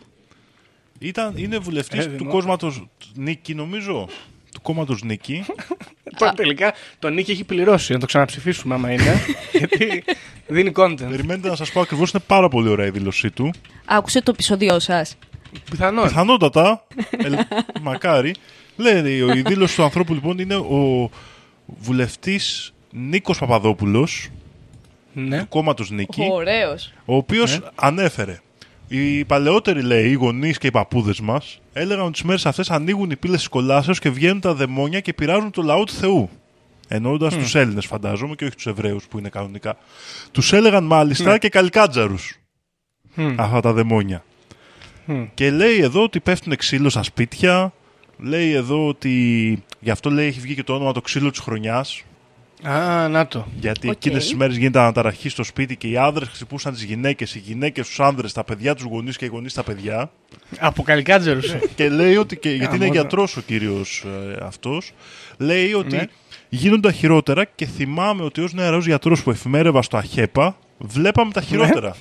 [0.99, 2.73] Ήταν, είναι βουλευτή Ε, του δημο- κόμματο
[3.15, 4.09] Νίκη, νομίζω.
[4.53, 5.45] Του κόμματο Νίκη.
[6.19, 9.21] Τώρα τελικά τον Νίκη έχει πληρώσει, να το ξαναψηφίσουμε άμα είναι.
[9.53, 10.05] γιατί
[10.47, 11.07] δίνει content.
[11.11, 13.51] Περιμένετε να σα πω ακριβώ, είναι πάρα πολύ ωραία η δήλωσή του.
[13.85, 15.01] Άκουσε το επεισόδιό σα.
[15.71, 16.05] Πιθανόν.
[16.07, 17.37] Πιθανότατα, ελ,
[17.83, 18.35] μακάρι.
[18.77, 21.11] Λέει, η δήλωση του ανθρώπου λοιπόν είναι ο
[21.67, 22.41] βουλευτή
[22.97, 24.29] Νίκος Παπαδόπουλος,
[25.13, 25.39] Ναι.
[25.39, 26.29] του κόμματος Νίκη.
[26.31, 26.93] Ωραίος.
[27.05, 27.67] Ο οποίος Ναι.
[27.75, 28.41] ανέφερε.
[28.89, 33.11] Οι παλαιότεροι, λέει, οι γονείς και οι παππούδες μας έλεγαν ότι τις μέρες αυτές ανοίγουν
[33.11, 36.29] οι πύλες της κολάσεως και βγαίνουν τα δαιμόνια και πειράζουν το λαό του Θεού.
[36.89, 37.39] Εννοώντας Mm.
[37.39, 39.77] τους Έλληνες, φαντάζομαι, και όχι τους Εβραίους που είναι κανονικά.
[40.33, 41.39] Τους έλεγαν μάλιστα Ναι.
[41.39, 42.17] και καλικάτζαρου
[43.15, 43.35] Μμ.
[43.41, 44.25] αυτά τα δαιμόνια.
[45.05, 45.25] Μμ.
[45.35, 47.73] Και λέει εδώ ότι πέφτουν ξύλο στα σπίτια.
[48.19, 49.63] Λέει εδώ ότι.
[49.81, 52.03] Γι' αυτό λέει έχει βγει και το όνομα το ξύλο της χρονιάς.
[52.69, 53.47] Α, να το.
[53.61, 53.93] Γιατί Οκ.
[53.95, 57.87] εκείνες τις μέρες γίνεται αναταραχή στο σπίτι και οι άνδρες χτυπούσαν τις γυναίκες, οι γυναίκες
[57.87, 60.11] τους άνδρες, τα παιδιά τους γονείς και οι γονείς τα παιδιά.
[60.59, 61.55] Από καλικάτζερους.
[61.75, 62.37] και λέει ότι.
[62.37, 62.99] Και, γιατί είναι μόνο.
[63.01, 64.05] γιατρός ο κύριος
[64.35, 64.93] ε, αυτός.
[65.39, 66.03] Λέει ότι Ναι.
[66.49, 71.41] γίνονται τα χειρότερα και θυμάμαι ότι ως νεαρός γιατρός που εφημέρευα στο ΑΧΕΠΑ, βλέπαμε τα
[71.41, 71.95] χειρότερα.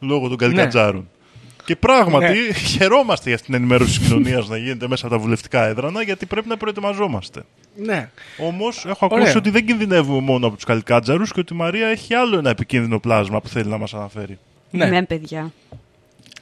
[0.00, 1.08] Λόγω των καλικατζάρων.
[1.66, 2.52] Και πράγματι Ναι.
[2.52, 6.26] χαιρόμαστε για αυτήν την ενημέρωση της κοινωνίας να γίνεται μέσα από τα βουλευτικά έδρανα, γιατί
[6.26, 7.42] πρέπει να προετοιμαζόμαστε.
[7.76, 8.10] ναι.
[8.38, 9.36] Όμως έχω ακούσει Ωραία.
[9.36, 13.00] ότι δεν κινδυνεύουμε μόνο από τους καλικάτζαρους και ότι η Μαρία έχει άλλο ένα επικίνδυνο
[13.00, 14.38] πλάσμα που θέλει να μας αναφέρει.
[14.70, 14.86] Ναι.
[14.86, 15.52] Ναι, παιδιά.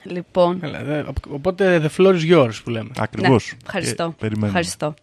[0.02, 2.90] Λοιπόν, Έλα, δε- Οπότε the floor is yours που λέμε.
[2.98, 3.50] Ακριβώς.
[3.52, 4.14] Ναι, ευχαριστώ.
[4.18, 4.46] Περιμένουμε.
[4.46, 4.94] Ευχαριστώ.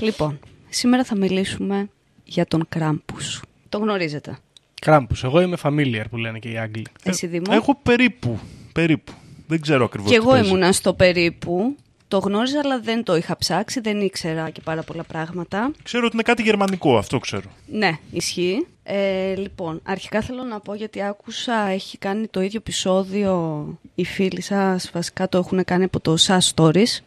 [0.00, 1.88] Λοιπόν, σήμερα θα μιλήσουμε
[2.24, 3.42] για τον Κράμπους.
[3.68, 4.38] Το γνωρίζετε.
[4.80, 5.14] Κράμπου.
[5.24, 6.86] Εγώ είμαι familiar που λένε και οι Άγγλοι.
[7.02, 7.44] Εσύ Δήμο.
[7.50, 8.38] Έχω περίπου.
[8.72, 9.12] Περίπου.
[9.46, 10.10] Δεν ξέρω ακριβώς.
[10.10, 11.76] Και εγώ ήμουνα στο περίπου.
[12.08, 13.80] Το γνώριζα, αλλά δεν το είχα ψάξει.
[13.80, 15.70] Δεν ήξερα και πάρα πολλά πράγματα.
[15.82, 17.50] Ξέρω ότι είναι κάτι γερμανικό, αυτό ξέρω.
[17.66, 18.66] Ναι, ισχύει.
[18.82, 24.40] Ε, λοιπόν, αρχικά θέλω να πω γιατί άκουσα, έχει κάνει το ίδιο επεισόδιο οι φίλοι
[24.40, 27.00] σας, βασικά το έχουν κάνει από το SAS Stories.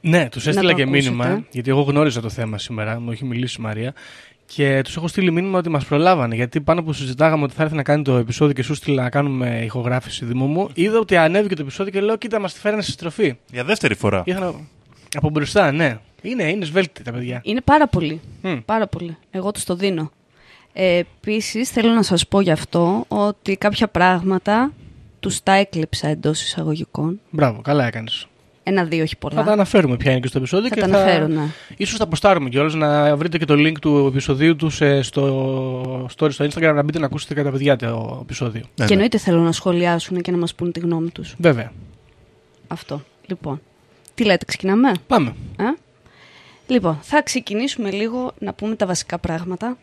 [0.00, 1.10] Ναι, τους έστειλα το και ακούσετε.
[1.10, 3.94] μήνυμα, γιατί εγώ γνώριζα το θέμα σήμερα, μου έχει μιλήσει η Μαρία.
[4.54, 6.34] Και τους έχω στείλει μήνυμα ότι μας προλάβανε.
[6.34, 9.10] Γιατί πάνω που συζητάγαμε ότι θα έρθει να κάνει το επεισόδιο και σου στείλα να
[9.10, 12.82] κάνουμε ηχογράφηση Δήμο μου, είδα ότι ανέβηκε το επεισόδιο και λέω: Κοίτα, μας τη φέρανε
[12.82, 13.36] στη στροφή.
[13.50, 14.22] Για δεύτερη φορά.
[14.26, 14.54] Ήρθα να-
[15.14, 15.98] Από μπροστά, ναι.
[16.22, 17.40] Είναι, είναι σβέλτη τα παιδιά.
[17.44, 18.20] Είναι πάρα πολύ.
[18.42, 18.56] Μμ.
[18.64, 19.16] Πάρα πολύ.
[19.30, 20.10] Εγώ τους το δίνω.
[20.72, 24.72] Ε, Επίσης, θέλω να σας πω γι' αυτό ότι κάποια πράγματα
[25.20, 27.20] τους τα έκλειψα εντός εισαγωγικών.
[27.30, 28.26] Μπράβο, καλά έκανες.
[28.64, 29.34] Ένα-δύο, όχι πολλά.
[29.36, 30.96] Θα τα αναφέρουμε ποια είναι και στο επεισόδιο Θα και τα θα.
[30.96, 31.46] αναφέρω, ναι.
[31.76, 36.32] Ίσως θα αποστάρουμε κιόλας να βρείτε και το link του επεισοδίου τους σε- στο story
[36.32, 38.60] στο Instagram να μπείτε να ακούσετε κατά παιδιά το επεισόδιο.
[38.60, 38.92] Ναι, και ναι.
[38.92, 41.34] εννοείται θέλω να σχολιάσουν και να μας πούν τη γνώμη τους.
[41.38, 41.72] Βέβαια.
[42.68, 43.02] Αυτό.
[43.26, 43.60] Λοιπόν.
[44.14, 45.34] Τι λέτε, ξεκινάμε; Πάμε.
[45.58, 45.64] Ε;
[46.66, 49.76] Λοιπόν, θα ξεκινήσουμε λίγο να πούμε τα βασικά πράγματα.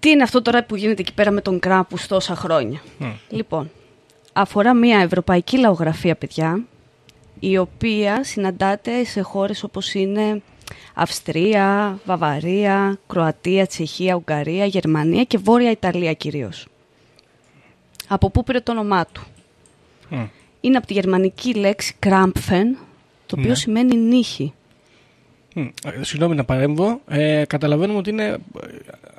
[0.00, 3.06] Τι είναι αυτό τώρα που γίνεται εκεί πέρα με τον Κράπους τόσα χρόνια; Μμ.
[3.28, 3.70] Λοιπόν,
[4.36, 6.64] αφορά μια ευρωπαϊκή λαογραφία, παιδιά,
[7.40, 10.42] η οποία συναντάται σε χώρες όπως είναι
[10.94, 16.66] Αυστρία, Βαβαρία, Κροατία, Τσεχία, Ουγγαρία, Γερμανία και Βόρεια Ιταλία κυρίως.
[18.08, 19.22] Από πού πήρε το όνομά του;
[20.08, 20.24] Μμ.
[20.60, 22.64] Είναι από τη γερμανική λέξη Krampfen,
[23.26, 23.54] το οποίο Ναι.
[23.54, 24.52] σημαίνει νύχη.
[25.54, 25.60] Μμ.
[25.84, 27.00] Ε, Συγγνώμη να παρέμβω.
[27.08, 28.38] Ε, καταλαβαίνουμε ότι είναι ε,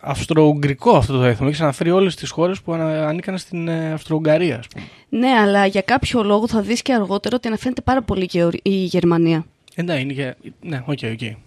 [0.05, 1.47] αυστρο-ουγγρικό αυτό το έθνο.
[1.47, 4.85] Έχει αναφέρει όλες τις χώρες που ανα- ανήκαν στην ε, Αυστρο-Ουγγαρία, ας πούμε.
[5.09, 8.69] Ναι, αλλά για κάποιο λόγο θα δεις και αργότερα ότι αναφέρεται πάρα πολύ και η
[8.75, 9.45] Γερμανία.
[9.75, 10.35] Ε, ναι, είναι και.
[10.61, 11.37] Ναι, OK, OK.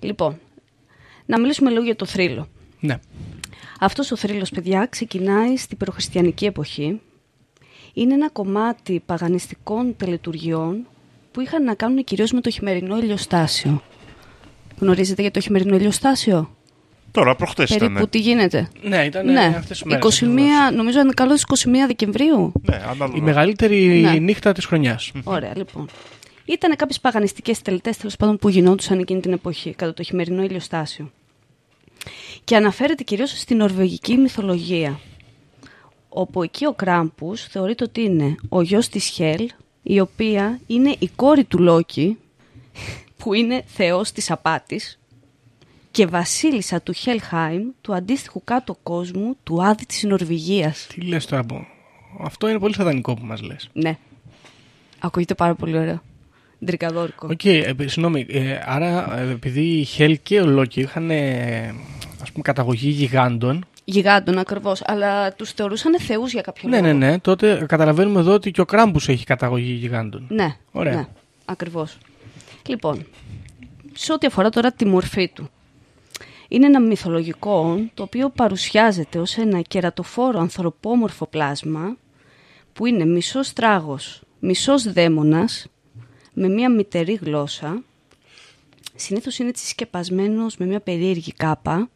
[0.00, 0.38] Λοιπόν,
[1.26, 2.48] να μιλήσουμε λίγο για το θρύλο.
[2.80, 2.98] Ναι.
[3.80, 7.00] Αυτός ο θρύλος, παιδιά, ξεκινάει στην προχριστιανική εποχή.
[7.94, 10.86] Είναι ένα κομμάτι παγανιστικών τελετουργιών
[11.32, 13.82] που είχαν να κάνουν κυρίως με το χειμερινό ηλιοστάσιο.
[14.78, 16.56] Γνωρίζετε για το χειμερινό ηλιοστάσιο;
[17.12, 18.08] Τώρα, προχτές Περίπου ήταν.
[18.10, 20.20] τι γίνεται; Ναι, ήταν ναι, αυτές τις μέρες.
[20.20, 20.26] 21,
[20.74, 22.52] νομίζω είναι καλό 21 Δεκεμβρίου.
[22.62, 23.16] Ναι, ανάλογα.
[23.16, 24.12] Η μεγαλύτερη Ναι.
[24.18, 25.12] νύχτα της χρονιάς.
[25.24, 25.88] Ωραία, λοιπόν.
[26.44, 31.10] Ήταν κάποιες παγανιστικές τελετές τέλος πάντων που γινόντουσαν εκείνη την εποχή, κατά το χειμερινό ηλιοστάσιο.
[32.44, 34.98] Και αναφέρεται κυρίως στην νορβηγική μυθολογία.
[36.08, 39.48] όπου εκεί ο Κράμπους θεωρείται ότι είναι ο γιος της Χέλ,
[39.82, 42.18] η οποία είναι η κόρη του Λόκη,
[43.18, 45.00] που είναι θεός της απάτης,
[45.92, 50.86] και βασίλισσα του Χέλχάιμ, του αντίστοιχου κάτω κόσμου, του Άδη της Νορβηγίας.
[50.94, 51.66] Τι λες τώρα από...
[52.20, 53.68] Αυτό είναι πολύ σατανικό που μας λες.
[53.72, 53.96] Ναι.
[54.98, 56.02] Ακούγεται πάρα πολύ ωραίο.
[56.64, 57.28] Ντρικαδόρικο.
[57.30, 58.26] Οκ, ε, συγγνώμη.
[58.28, 61.74] ε, άρα, ε, επειδή η Χέλ και ο Λόκη είχαν ε,
[62.22, 63.64] ας πούμε, καταγωγή γιγάντων.
[63.84, 66.92] Γιγάντων ακριβώς, αλλά τους θεωρούσαν θεούς για κάποιο Ναι, λόγο.
[66.92, 67.18] ναι, ναι.
[67.18, 70.26] Τότε καταλαβαίνουμε εδώ ότι και ο Κράμπους έχει καταγωγή γιγάντων.
[70.28, 70.94] Ναι, Ωραία.
[70.94, 71.06] ναι,
[71.44, 71.98] ακριβώς.
[72.66, 73.06] Λοιπόν,
[73.92, 75.50] σε ό,τι αφορά τώρα τη μορφή του.
[76.52, 81.96] Είναι ένα μυθολογικό όν, το οποίο παρουσιάζεται ως ένα κερατοφόρο ανθρωπόμορφο πλάσμα
[82.72, 85.66] που είναι μισός τράγος, μισός δαίμονας
[86.32, 87.82] με μια μητερή γλώσσα.
[88.94, 91.90] Συνήθως είναι έτσι σκεπασμένος με μια περίεργη κάπα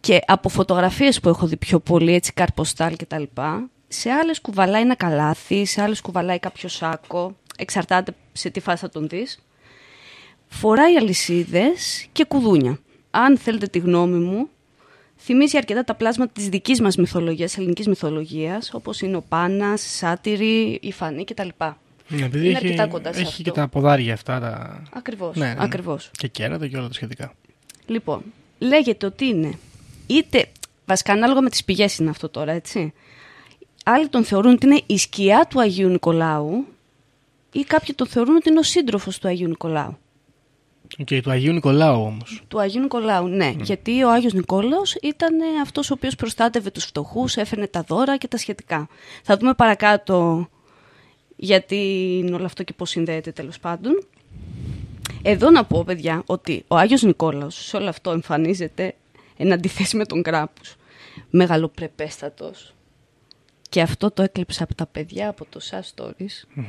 [0.00, 4.40] και από φωτογραφίες που έχω δει πιο πολύ, έτσι καρποστάλ και τα λοιπά, σε άλλες
[4.40, 9.44] κουβαλάει ένα καλάθι, σε άλλες κουβαλάει κάποιο σάκο, εξαρτάται σε τι φάση θα τον δεις.
[10.48, 12.78] Φοράει αλυσίδες και κουδούνια.
[13.10, 14.48] Αν θέλετε τη γνώμη μου,
[15.18, 20.78] θυμίζει αρκετά τα πλάσματα της δικής μας μυθολογίας, ελληνικής μυθολογίας, όπως είναι ο Πάνας, Σάτυρη,
[20.82, 21.48] η Φανή κτλ.
[22.08, 23.42] Ναι, επειδή Είναι έχει, αρκετά κοντά σε έχει αυτό.
[23.42, 24.40] και τα ποδάρια αυτά.
[24.40, 24.82] Τα...
[24.92, 25.64] Ακριβώς, Ναι, ναι, ναι.
[25.64, 26.10] ακριβώς.
[26.18, 27.32] Και κέρατα και όλα τα σχετικά.
[27.86, 28.22] Λοιπόν,
[28.58, 29.52] λέγεται ότι είναι
[30.06, 30.46] είτε.
[30.86, 32.92] Βασικά, ανάλογα με τις πηγές είναι αυτό τώρα, έτσι.
[33.84, 36.66] Άλλοι τον θεωρούν ότι είναι η σκιά του Αγίου Νικολάου
[37.52, 39.98] ή κάποιοι τον θεωρούν ότι είναι ο σύντροφος του Αγίου Νικολάου.
[41.00, 42.42] Οκ, του Αγίου Νικολάου όμως.
[42.48, 43.54] Του Αγίου Νικολάου, ναι.
[43.62, 48.16] Γιατί ο Άγιος Νικόλαος ήταν ε, αυτός ο οποίος προστάτευε τους φτωχούς, έφερνε τα δώρα
[48.16, 48.88] και τα σχετικά.
[49.22, 50.48] Θα δούμε παρακάτω
[51.36, 51.76] γιατί
[52.24, 54.04] είναι όλο αυτό και πώς συνδέεται τέλος πάντων.
[55.22, 58.94] Εδώ να πω, παιδιά, ότι ο Άγιος Νικόλαος σε όλο αυτό εμφανίζεται
[59.36, 60.76] εν αντιθέσει με τον Κράμπους.
[61.30, 62.74] Μεγαλοπρεπέστατος.
[63.68, 66.62] Και αυτό το έκλεψα από τα παιδιά, από το SAS Stories.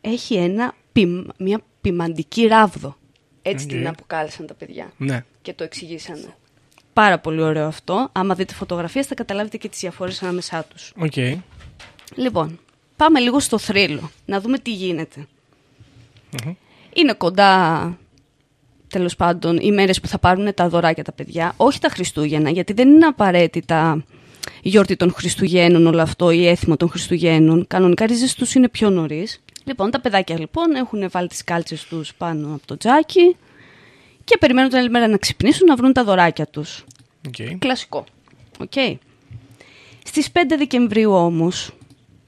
[0.00, 2.96] Έχει ένα, πιμ- μια ποιμαντική ράβδο.
[3.42, 3.70] Έτσι Οκ.
[3.70, 5.24] την αποκάλεσαν τα παιδιά Ναι.
[5.42, 6.34] και το εξηγήσανε.
[6.92, 8.08] Πάρα πολύ ωραίο αυτό.
[8.12, 10.92] Άμα δείτε φωτογραφίες θα καταλάβετε και τις διαφορές ανάμεσά τους.
[10.98, 11.16] Οκ.
[12.14, 12.58] Λοιπόν,
[12.96, 15.26] πάμε λίγο στο θρύλο, να δούμε τι γίνεται.
[16.94, 17.98] Είναι κοντά,
[18.88, 21.52] τέλος πάντων, οι μέρες που θα πάρουν τα δωράκια τα παιδιά.
[21.56, 24.04] Όχι τα Χριστούγεννα, γιατί δεν είναι απαραίτητα
[24.62, 27.66] η γιορτή των Χριστουγέννων όλο αυτό, η έθιμο των Χριστουγέννων.
[27.66, 29.40] Κανονικά οι ρίζες τους είναι πιο νωρίς.
[29.70, 33.36] Λοιπόν, τα παιδάκια λοιπόν έχουν βάλει τις κάλτσες τους πάνω από το τζάκι
[34.24, 36.84] και περιμένουν την άλλη μέρα να ξυπνήσουν να βρουν τα δωράκια τους.
[37.26, 37.58] Οκ.
[37.58, 38.04] Κλασικό.
[38.58, 38.72] Οκ.
[40.04, 41.70] Στις 5 Δεκεμβρίου όμως,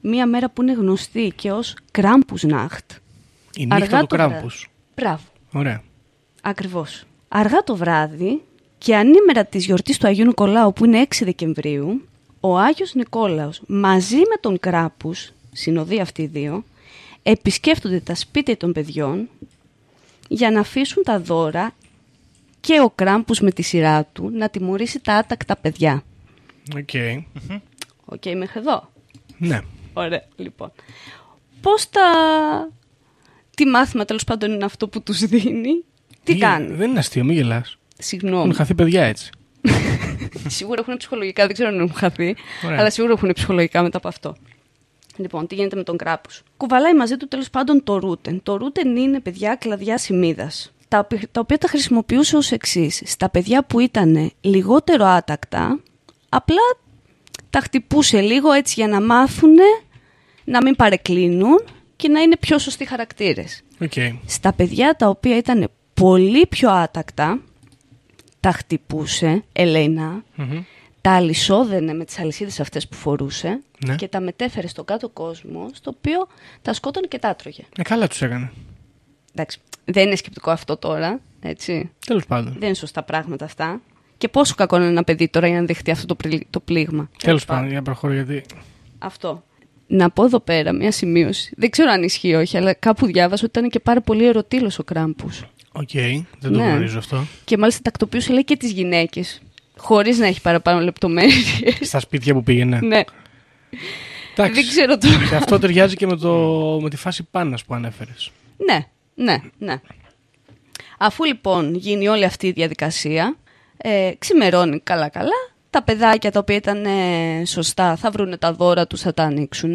[0.01, 2.97] μία μέρα που είναι γνωστή και ως Krampusnacht.
[3.57, 4.33] Η νύχτα Αργά του το βράδυ.
[4.33, 4.71] Κράμπους.
[4.95, 5.23] Μπράβο.
[5.53, 5.83] Ωραία.
[6.43, 7.05] Ακριβώς.
[7.29, 8.43] Αργά το βράδυ
[8.79, 12.09] και ανήμερα της γιορτής του Αγίου Νικολάου που είναι 6 Δεκεμβρίου,
[12.41, 16.65] ο Άγιος Νικόλαος μαζί με τον Κράμπους, συνοδοί αυτοί οι δύο,
[17.23, 19.29] επισκέφτονται τα σπίτια των παιδιών
[20.29, 21.75] για να αφήσουν τα δώρα
[22.61, 26.03] και ο Κράμπους με τη σειρά του να τιμωρήσει τα άτακτα παιδιά.
[26.77, 26.89] Οκ.
[28.05, 28.91] Οκ, μέχρι εδώ.
[29.39, 29.61] Ναι.
[29.93, 30.73] Ωραία, λοιπόν.
[31.61, 32.03] Πώς τα...
[33.57, 35.85] Τι μάθημα τέλος πάντων είναι αυτό που τους δίνει,
[36.25, 36.75] τι Μη- κάνει.
[36.75, 37.77] Δεν είναι αστείο, μην γελάς.
[37.99, 38.43] Συγγνώμη.
[38.43, 39.31] Έχουν χαθεί παιδιά έτσι.
[40.49, 42.79] Σίγουρα έχουν ψυχολογικά, δεν ξέρω αν έχουν χαθεί, Ωραία.
[42.79, 44.37] αλλά σίγουρα έχουν ψυχολογικά μετά από αυτό.
[45.17, 46.31] Λοιπόν, τι γίνεται με τον κράπου.
[46.57, 48.43] Κουβαλάει μαζί του τέλος πάντων το ρούτεν.
[48.43, 50.51] Το ρούτεν είναι παιδιά κλαδιά σημίδα.
[50.89, 53.03] Τα, οπι- τα οποία τα χρησιμοποιούσε ως εξής.
[53.05, 55.81] Στα παιδιά που ήταν λιγότερο άτακτα,
[56.29, 56.61] απλά
[57.51, 59.57] τα χτυπούσε λίγο έτσι για να μάθουν
[60.45, 61.65] να μην παρεκκλίνουν
[61.97, 63.63] και να είναι πιο σωστοί χαρακτήρες.
[63.81, 63.93] Οκ.
[64.27, 67.41] Στα παιδιά τα οποία ήταν πολύ πιο άτακτα,
[68.41, 70.63] τα χτυπούσε, ελεεινά, Μμμ.
[71.03, 73.95] Τα αλυσόδενε με τις αλυσίδες αυτές που φορούσε Ναι.
[73.95, 76.27] και τα μετέφερε στον κάτω κόσμο, στο οποίο
[76.63, 77.63] τα σκότωνε και τα έτρωγε.
[77.77, 78.51] Ε, καλά τους έκανε.
[79.35, 81.91] Εντάξει, δεν είναι σκεπτικό αυτό τώρα, έτσι.
[82.07, 82.53] Τέλος πάντων.
[82.59, 83.81] Δεν είναι σωστά πράγματα αυτά.
[84.19, 87.11] Και πόσο κακό είναι ένα παιδί τώρα για να δεχτεί αυτό το, πρι- το πλήγμα.
[87.23, 88.43] Τέλος πάντων, για να προχωρώ γιατί.
[88.99, 89.43] Αυτό.
[89.87, 91.55] Να πω εδώ πέρα μια σημείωση.
[91.57, 94.79] Δεν ξέρω αν ισχύει ή όχι, αλλά κάπου διάβασα ότι ήταν και πάρα πολύ ερωτύλος
[94.79, 95.43] ο Κράμπους.
[95.73, 96.65] Οκ, δεν το Ναι.
[96.65, 97.25] γνωρίζω αυτό.
[97.45, 99.41] Και μάλιστα τακτοποιούσε λέει και τις γυναίκες.
[99.83, 101.79] Χωρίς να έχει παραπάνω λεπτομέρειες.
[101.81, 102.79] Στα σπίτια που πήγαινε.
[102.83, 103.01] ναι.
[104.37, 104.53] Εντάξει.
[104.61, 105.29] Δεν ξέρω τώρα.
[105.29, 106.33] Και αυτό ταιριάζει και με, το,
[106.83, 108.31] με τη φάση Πάνας που ανέφερες.
[108.57, 109.81] Ναι, ναι, ναι.
[110.99, 113.37] Αφού λοιπόν γίνει όλη αυτή η διαδικασία,
[113.77, 119.01] ε, ξημερώνει καλά-καλά, τα παιδάκια τα οποία ήταν ε, σωστά θα βρούνε τα δώρα τους,
[119.01, 119.75] θα τα ανοίξουν.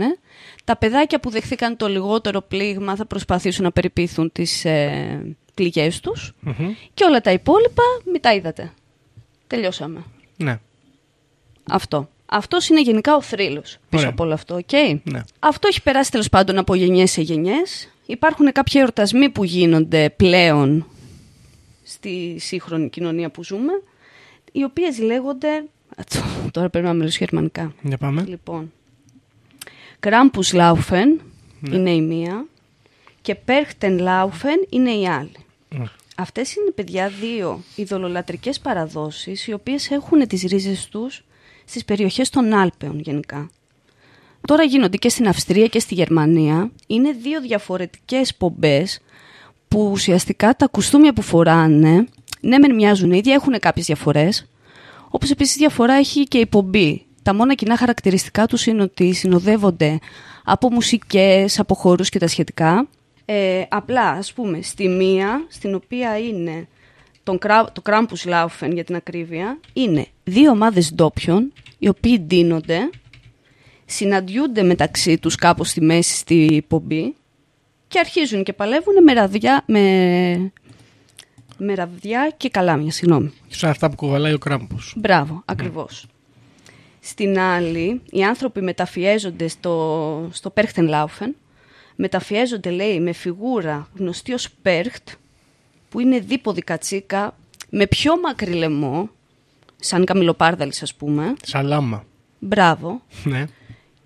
[0.63, 6.33] Τα παιδάκια που δεχθήκαν το λιγότερο πλήγμα θα προσπαθήσουν να περιποιηθούν τις ε, πληγές τους.
[6.93, 8.71] Και όλα τα υπόλοιπα μην τα είδατε.
[9.47, 10.03] Τελειώσαμε.
[10.37, 10.59] Ναι.
[11.69, 12.09] Αυτό.
[12.25, 14.09] Αυτός είναι γενικά ο θρύλος πίσω Ωραία.
[14.09, 14.71] από όλο αυτό, οκ;
[15.03, 15.23] Ναι.
[15.39, 17.89] Αυτό έχει περάσει τέλος πάντων από γενιές σε γενιές.
[18.05, 20.85] Υπάρχουν κάποιοι εορτασμοί που γίνονται πλέον
[21.83, 23.71] στη σύγχρονη κοινωνία που ζούμε,
[24.51, 25.49] οι οποίες λέγονται...
[25.95, 26.19] Α, τσο,
[26.51, 27.73] Τώρα πρέπει να μιλήσω γερμανικά.
[27.81, 28.23] Για πάμε.
[28.27, 28.71] Λοιπόν,
[29.99, 31.05] Krampus Laufen
[31.59, 31.75] Ναι.
[31.75, 32.45] είναι η μία
[33.21, 35.31] και Perchten Laufen είναι η άλλη.
[36.17, 36.23] Ναι.
[36.23, 41.23] Αυτές είναι, παιδιά, δύο ειδωλολατρικές παραδόσεις οι οποίες έχουν τις ρίζες τους
[41.65, 43.49] στις περιοχές των Άλπαιων γενικά.
[44.47, 46.71] Τώρα γίνονται και στην Αυστρία και στη Γερμανία.
[46.87, 48.99] Είναι δύο διαφορετικές πομπές
[49.67, 52.07] που ουσιαστικά τα κουστούμια που φοράνε,
[52.41, 54.45] ναι μεν μοιάζουν ίδια, έχουν κάποιες διαφορές.
[55.09, 57.05] Όπως επίσης διαφορά έχει και η πομπή.
[57.23, 59.99] Τα μόνα κοινά χαρακτηριστικά τους είναι ότι συνοδεύονται
[60.43, 62.87] από μουσικές, από χορούς και τα σχετικά.
[63.29, 66.67] Ε, απλά, ας πούμε, στη μία, στην οποία είναι
[67.23, 72.89] τον, κρα- το Krampus Laufen για την ακρίβεια, είναι δύο ομάδες ντόπιων, οι οποίοι ντύνονται,
[73.85, 77.15] συναντιούνται μεταξύ τους κάπως στη μέση στη πομπή
[77.87, 80.51] και αρχίζουν και παλεύουν με ραδιά, με,
[81.57, 83.33] με ραβδιά και καλάμια, συγγνώμη.
[83.47, 84.93] Σαν αυτά που κουβαλάει ο Κράμπος.
[84.97, 86.05] Μπράβο, ακριβώς.
[86.99, 91.29] Στην άλλη, οι άνθρωποι μεταφιέζονται στο, στο Perchtenlaufen.
[91.99, 95.13] Μεταφιέζονται, λέει, με φιγούρα γνωστή ως Percht,
[95.89, 97.35] που είναι δίποδη κατσίκα,
[97.69, 99.09] με πιο μακρύ λαιμό,
[99.79, 101.33] σαν καμιλοπάρδαλης ας πούμε.
[101.43, 102.03] Σαλάμα.
[102.39, 103.01] Μπράβο.
[103.23, 103.45] Ναι.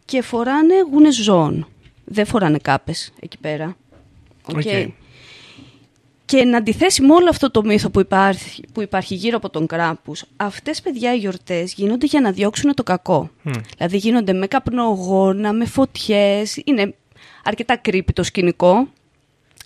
[0.06, 1.68] Και φοράνε γούνες ζώων.
[2.06, 3.76] Δεν φοράνε κάπες εκεί πέρα.
[4.46, 4.56] Οκ.
[4.56, 4.92] Οκ.
[6.26, 9.68] Και εν αντιθέσει με όλο αυτό το μύθο που υπάρχει, που υπάρχει γύρω από τον
[9.68, 13.30] Κράμπους, αυτές παιδιά οι γιορτές γίνονται για να διώξουν το κακό.
[13.78, 16.96] Δηλαδή γίνονται με καπνογόνα, με φωτιές, είναι
[17.44, 18.88] αρκετά creepy το σκηνικό,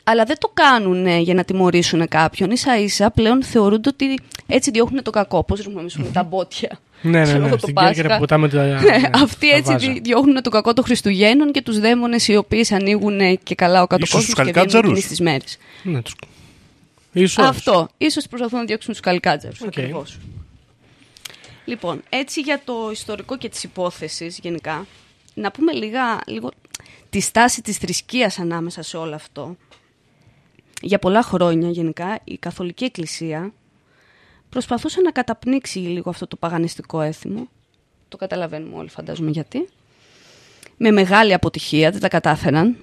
[0.04, 2.52] αλλά δεν το κάνουν για να τιμωρήσουν κάποιον.
[2.52, 5.44] Ίσα ίσα πλέον θεωρούνται ότι έτσι διώχνουν το κακό.
[5.44, 6.80] Πώς ρίχνουμε εμείς με τα μπότια.
[7.02, 7.46] Ναι, ναι, Ξέρω ναι.
[7.48, 8.14] εγώ, το Στην Κέρκυρα Πάσχα.
[8.14, 8.64] που πετάμε τα.
[8.84, 9.92] Ναι, ναι, αυτοί τα έτσι βάζα.
[9.92, 13.88] δι- διώχνουν το κακό των Χριστουγέννων και τους δαίμονες οι οποίοι ανοίγουν και καλά ο
[13.88, 14.90] κάτω Ίσως κόσμος τους και βγαίνουν καλικάτζαρους.
[14.92, 15.58] εκείνες τις μέρες.
[15.84, 16.16] Ναι, τους...
[17.14, 17.46] Ίσως.
[17.48, 17.88] Αυτό.
[17.98, 19.62] Ίσως προσπαθούν να διώξουν τους καλικάτζαρους.
[19.62, 19.68] Οκ.
[19.68, 20.18] Ακριβώς.
[21.66, 24.86] Λοιπόν, έτσι για το ιστορικό και της υπόθεσης γενικά,
[25.34, 26.52] να πούμε λίγα, λίγο
[27.16, 29.56] τη στάση της θρησκείας ανάμεσα σε όλο αυτό.
[30.82, 33.54] Για πολλά χρόνια γενικά η Καθολική Εκκλησία
[34.50, 37.48] προσπαθούσε να καταπνίξει λίγο αυτό το παγανιστικό έθιμο.
[38.08, 39.70] Το καταλαβαίνουμε όλοι φαντάζομαι γιατί.
[40.78, 42.78] Με μεγάλη αποτυχία, δεν τα κατάφεραν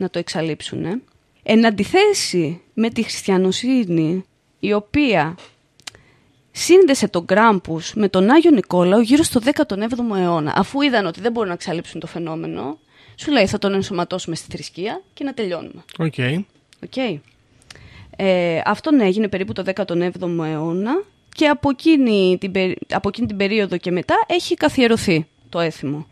[0.00, 0.84] να το εξαλείψουν.
[0.84, 1.00] ε.
[1.42, 4.24] Εν αντιθέσει με τη χριστιανοσύνη,
[4.60, 5.36] η οποία
[6.50, 10.52] σύνδεσε τον Κράμπους με τον Άγιο Νικόλαο γύρω στο 17ο αιώνα.
[10.56, 12.78] Αφού είδαν ότι δεν μπορούν να εξαλείψουν το φαινόμενο,
[13.20, 15.84] σου λέει θα τον ενσωματώσουμε στη θρησκεία και να τελειώνουμε.
[15.98, 16.14] Οκ.
[16.84, 16.96] Οκ.
[18.16, 21.02] Ε, αυτό ναι, έγινε περίπου το 17ο αιώνα
[21.34, 26.06] και από εκείνη, την, περί- από εκείνη την περίοδο και μετά έχει καθιερωθεί το έθιμο.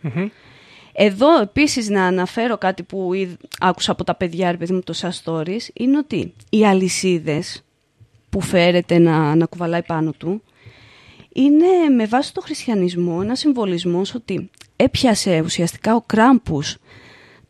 [0.98, 4.92] Εδώ επίσης να αναφέρω κάτι που είδ- άκουσα από τα παιδιά, ρε παιδί μου, το
[4.92, 7.62] σαν stories, είναι ότι οι αλυσίδες
[8.30, 10.42] που φέρεται να, να κουβαλάει πάνω του
[11.32, 11.66] είναι
[11.96, 16.76] με βάση το χριστιανισμό ένα συμβολισμός ότι έπιασε ουσιαστικά ο Κράμπους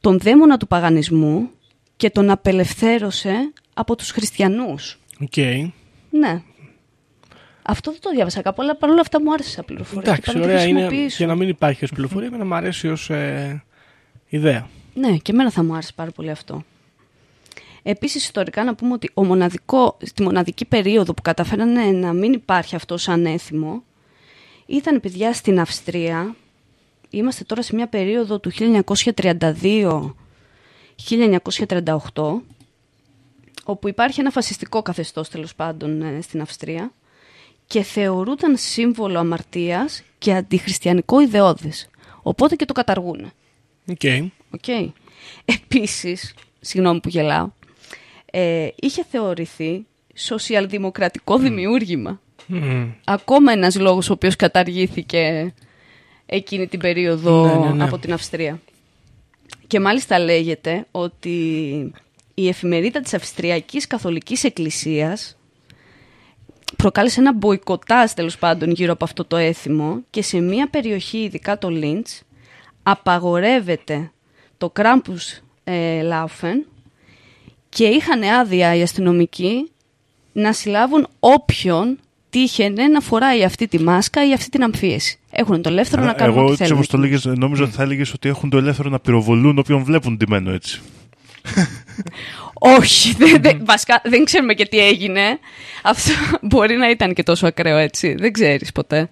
[0.00, 1.50] τον δαίμονα του παγανισμού
[1.96, 4.98] και τον απελευθέρωσε από τους χριστιανούς.
[5.20, 5.36] Οκ.
[6.10, 6.42] Ναι.
[7.62, 10.12] Αυτό δεν το διάβασα κάπου, αλλά παρόλα αυτά μου άρεσε σαν πληροφορία.
[10.12, 10.78] Εντάξει, και πάω να τη ωραία είναι.
[10.78, 11.16] χρησιμοποιήσω.
[11.16, 13.64] Και να μην υπάρχει ως πληροφορία, εμένα μου αρέσει ως ε,
[14.28, 14.68] ιδέα.
[14.94, 16.64] Ναι, και εμένα θα μου άρεσε πάρα πολύ αυτό.
[17.82, 22.74] Επίσης, ιστορικά να πούμε ότι ο μοναδικό, στη μοναδική περίοδο που καταφέρανε να μην υπάρχει
[22.74, 23.82] αυτό σαν έθιμο
[24.66, 26.34] ήταν, παιδιά, στην Αυστρία.
[27.16, 30.10] Είμαστε τώρα σε μια περίοδο του 1932-1938
[33.64, 36.92] όπου υπάρχει ένα φασιστικό καθεστώς τέλος πάντων ε, στην Αυστρία
[37.66, 41.88] και θεωρούταν σύμβολο αμαρτίας και αντιχριστιανικό ιδεώδες.
[42.22, 43.32] Οπότε και το καταργούν.
[43.90, 44.00] Οκ.
[44.50, 44.92] Οκ.
[45.44, 47.50] Επίσης, συγγνώμη που γελάω,
[48.30, 52.20] ε, είχε θεωρηθεί σοσιαλδημοκρατικό δημιούργημα.
[52.46, 52.92] Μμμ.
[53.04, 55.52] Ακόμα ένας λόγος ο οποίος καταργήθηκε
[56.26, 57.84] εκείνη την περίοδο Ναι, ναι, ναι.
[57.84, 58.60] από την Αυστρία.
[59.66, 61.38] Και μάλιστα λέγεται ότι
[62.34, 65.36] η εφημερίδα της Αυστριακής Καθολικής Εκκλησίας
[66.76, 71.58] προκάλεσε ένα μποϊκοτάζ τέλος πάντων γύρω από αυτό το έθιμο και σε μια περιοχή, ειδικά
[71.58, 72.22] το Λίντς,
[72.82, 74.10] απαγορεύεται
[74.58, 76.66] το Krampus ε, Laufen
[77.68, 79.70] και είχαν άδεια οι αστυνομικοί
[80.32, 81.98] να συλλάβουν όποιον
[82.30, 85.18] τύχαινε να φοράει αυτή τη μάσκα ή αυτή την αμφίεση.
[85.38, 86.78] Έχουν το ελεύθερο να κάνουν Εγώ ό,τι έτσι θέλουν.
[86.78, 90.16] όπω το λέγες, νόμιζα ότι θα έλεγες ότι έχουν το ελεύθερο να πυροβολούν όποιον βλέπουν
[90.16, 90.80] ντυμένο έτσι.
[92.54, 95.38] Όχι, δεν, δεν, βασικά δεν ξέρουμε και τι έγινε.
[95.82, 96.10] Αυτό
[96.42, 98.14] μπορεί να ήταν και τόσο ακραίο έτσι.
[98.14, 99.10] Δεν ξέρεις ποτέ.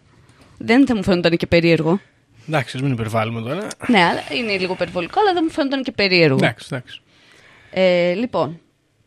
[0.59, 2.01] Δεν θα μου φαίνονταν και περίεργο.
[2.49, 3.67] Εντάξει, ας μην υπερβάλλουμε τώρα.
[3.87, 6.37] ναι, αλλά είναι λίγο περιβολικό, αλλά δεν μου φαίνονταν και περίεργο.
[6.37, 7.01] Εντάξει, εντάξει.
[7.71, 8.61] Ε, λοιπόν,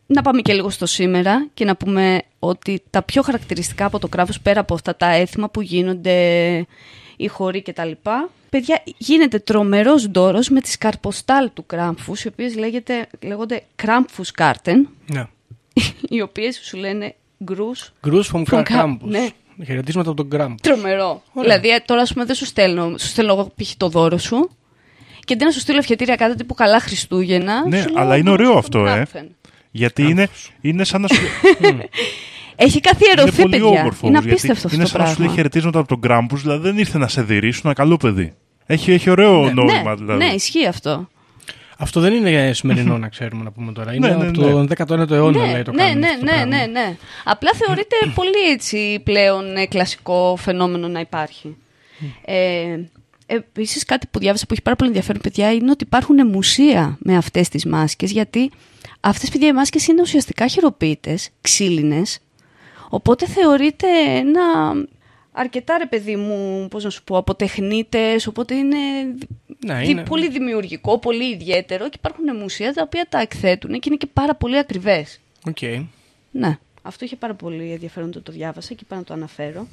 [0.06, 4.08] να πάμε και λίγο στο σήμερα και να πούμε ότι τα πιο χαρακτηριστικά από το
[4.08, 6.16] κράβος πέρα από αυτά τα έθιμα που γίνονται
[7.20, 12.28] οι χωροί και τα λοιπά, παιδιά, γίνεται τρομερός ντόρος με τις καρποστάλ του κράμφους, οι
[12.28, 15.26] οποίες λέγεται, λέγονται κράμφους κάρτεν, Ναι.
[16.14, 17.92] οι οποίες σου λένε γκρούς.
[18.06, 18.98] Γκρούς from From Krampus.
[19.00, 19.28] Ναι.
[19.66, 20.60] Χαιρετίσματα από τον Krampus.
[20.62, 21.22] Τρομερό.
[21.32, 21.58] Ωραία.
[21.58, 23.74] Δηλαδή, τώρα, ας πούμε, δεν σου στέλνω, σου στέλνω εγώ π.χ.
[23.76, 24.50] το δώρο σου
[25.24, 27.68] και αντί να σου στείλω ευχετήρια κάτω τύπου καλά Χριστούγεννα.
[27.68, 29.06] Ναι, σου λέω, αλλά είναι «Γκρούς ωραίο from αυτό, ε.
[29.12, 29.26] Krampfen».
[29.70, 30.28] Γιατί είναι,
[30.60, 31.20] είναι σαν να σου.
[32.60, 33.80] Έχει είναι καθιερωθεί, πολύ παιδιά.
[33.80, 34.06] όμορφο.
[34.06, 35.34] είναι γιατί απίστευτο αυτό είναι το σαν να σου λέει πράγμα.
[35.34, 38.32] χαιρετίσματα από τον Γκράμπους, δηλαδή δεν ήρθε να σε δειρήσει, ένα καλό παιδί.
[38.66, 39.52] Έχει, έχει ωραίο Ναι.
[39.52, 40.24] νόημα, ναι, δηλαδή.
[40.24, 41.08] ναι, ισχύει αυτό.
[41.78, 43.94] Αυτό δεν είναι σημερινό, να ξέρουμε να πούμε τώρα.
[43.94, 44.66] Είναι Ναι, ναι, από ναι.
[44.66, 46.56] τον 19ο αιώνα, ναι, λέει το ναι, κάνουν ναι, αυτό το ναι, πράγμα.
[46.56, 46.96] ναι, ναι.
[47.24, 51.56] Απλά θεωρείται πολύ έτσι πλέον ε, κλασικό φαινόμενο να υπάρχει.
[52.24, 52.78] Ε,
[53.30, 57.16] Επίσης, κάτι που διάβασα που έχει πάρα πολύ ενδιαφέρον, παιδιά, είναι ότι υπάρχουν μουσεία με
[57.16, 58.50] αυτές τις μάσκες γιατί
[59.00, 62.18] αυτές παιδιά οι μάσκες είναι ουσιαστικά χειροποίητες, ξύλινες.
[62.90, 64.42] Οπότε θεωρείται ένα
[65.32, 68.76] αρκετά ρε παιδί μου, πώς να σου πω, αποτεχνίτες, οπότε είναι,
[69.66, 70.02] Ναι, δι- είναι.
[70.02, 74.34] πολύ δημιουργικό, πολύ ιδιαίτερο και υπάρχουν μουσεία τα οποία τα εκθέτουν και είναι και πάρα
[74.34, 75.20] πολύ ακριβές.
[75.48, 75.58] Οκ.
[76.30, 79.66] Ναι, αυτό είχε πάρα πολύ ενδιαφέρον το, το διάβασα και είπα να το αναφέρω.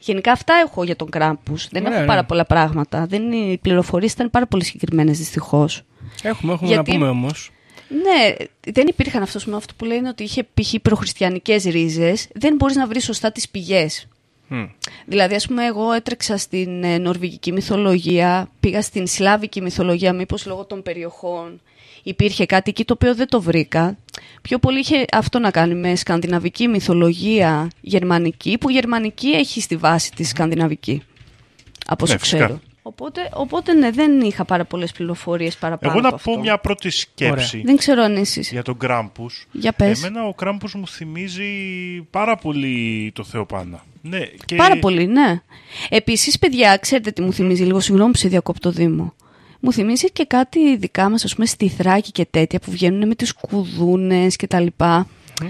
[0.00, 1.68] Γενικά αυτά έχω για τον Κράμπους.
[1.68, 2.06] Δεν Ωραία, έχω ναι.
[2.08, 3.06] πάρα πολλά πράγματα.
[3.06, 5.82] Δεν είναι, οι πληροφορίες ήταν πάρα πολύ συγκεκριμένες δυστυχώς.
[6.22, 7.50] Έχουμε, έχουμε Γιατί- να πούμε όμως.
[7.88, 8.34] Ναι,
[8.72, 10.74] δεν υπήρχαν αυτός, με αυτό που λένε ότι είχε π.χ.
[10.82, 12.28] προχριστιανικές ρίζες.
[12.34, 14.06] Δεν μπορείς να βρεις σωστά τις πηγές.
[15.06, 20.64] Δηλαδή, ας πούμε, εγώ έτρεξα στην ε, νορβηγική μυθολογία, πήγα στην σλάβικη μυθολογία, μήπως λόγω
[20.64, 21.60] των περιοχών
[22.02, 23.96] υπήρχε κάτι εκεί το οποίο δεν το βρήκα.
[24.42, 29.76] Πιο πολύ είχε αυτό να κάνει με σκανδιναβική μυθολογία γερμανική, που η γερμανική έχει στη
[29.76, 31.02] βάση της σκανδιναβική,
[31.86, 32.44] από όσο Ναι, φυσικά.
[32.44, 32.60] ξέρω.
[32.88, 36.42] Οπότε, οπότε ναι, δεν είχα πάρα πολλές πληροφορίες παραπάνω Εγώ να από πω αυτό.
[36.42, 38.50] μια πρώτη σκέψη Δεν ξέρω αν εσείς.
[38.50, 39.46] για τον Κράμπους.
[39.52, 40.04] Για πες.
[40.04, 41.44] Εμένα ο Κράμπους μου θυμίζει
[42.10, 43.84] πάρα πολύ το Θεοπάνα.
[44.02, 44.56] Ναι, και...
[44.56, 45.40] Πάρα πολύ, ναι.
[45.88, 49.14] Επίσης, παιδιά, ξέρετε τι μου θυμίζει λίγο, συγγνώμη που σε διακόπτω Δήμο.
[49.60, 53.14] Μου θυμίζει και κάτι δικά μας, ας πούμε, στη Θράκη και τέτοια που βγαίνουν με
[53.14, 55.06] τις κουδούνες και τα λοιπά.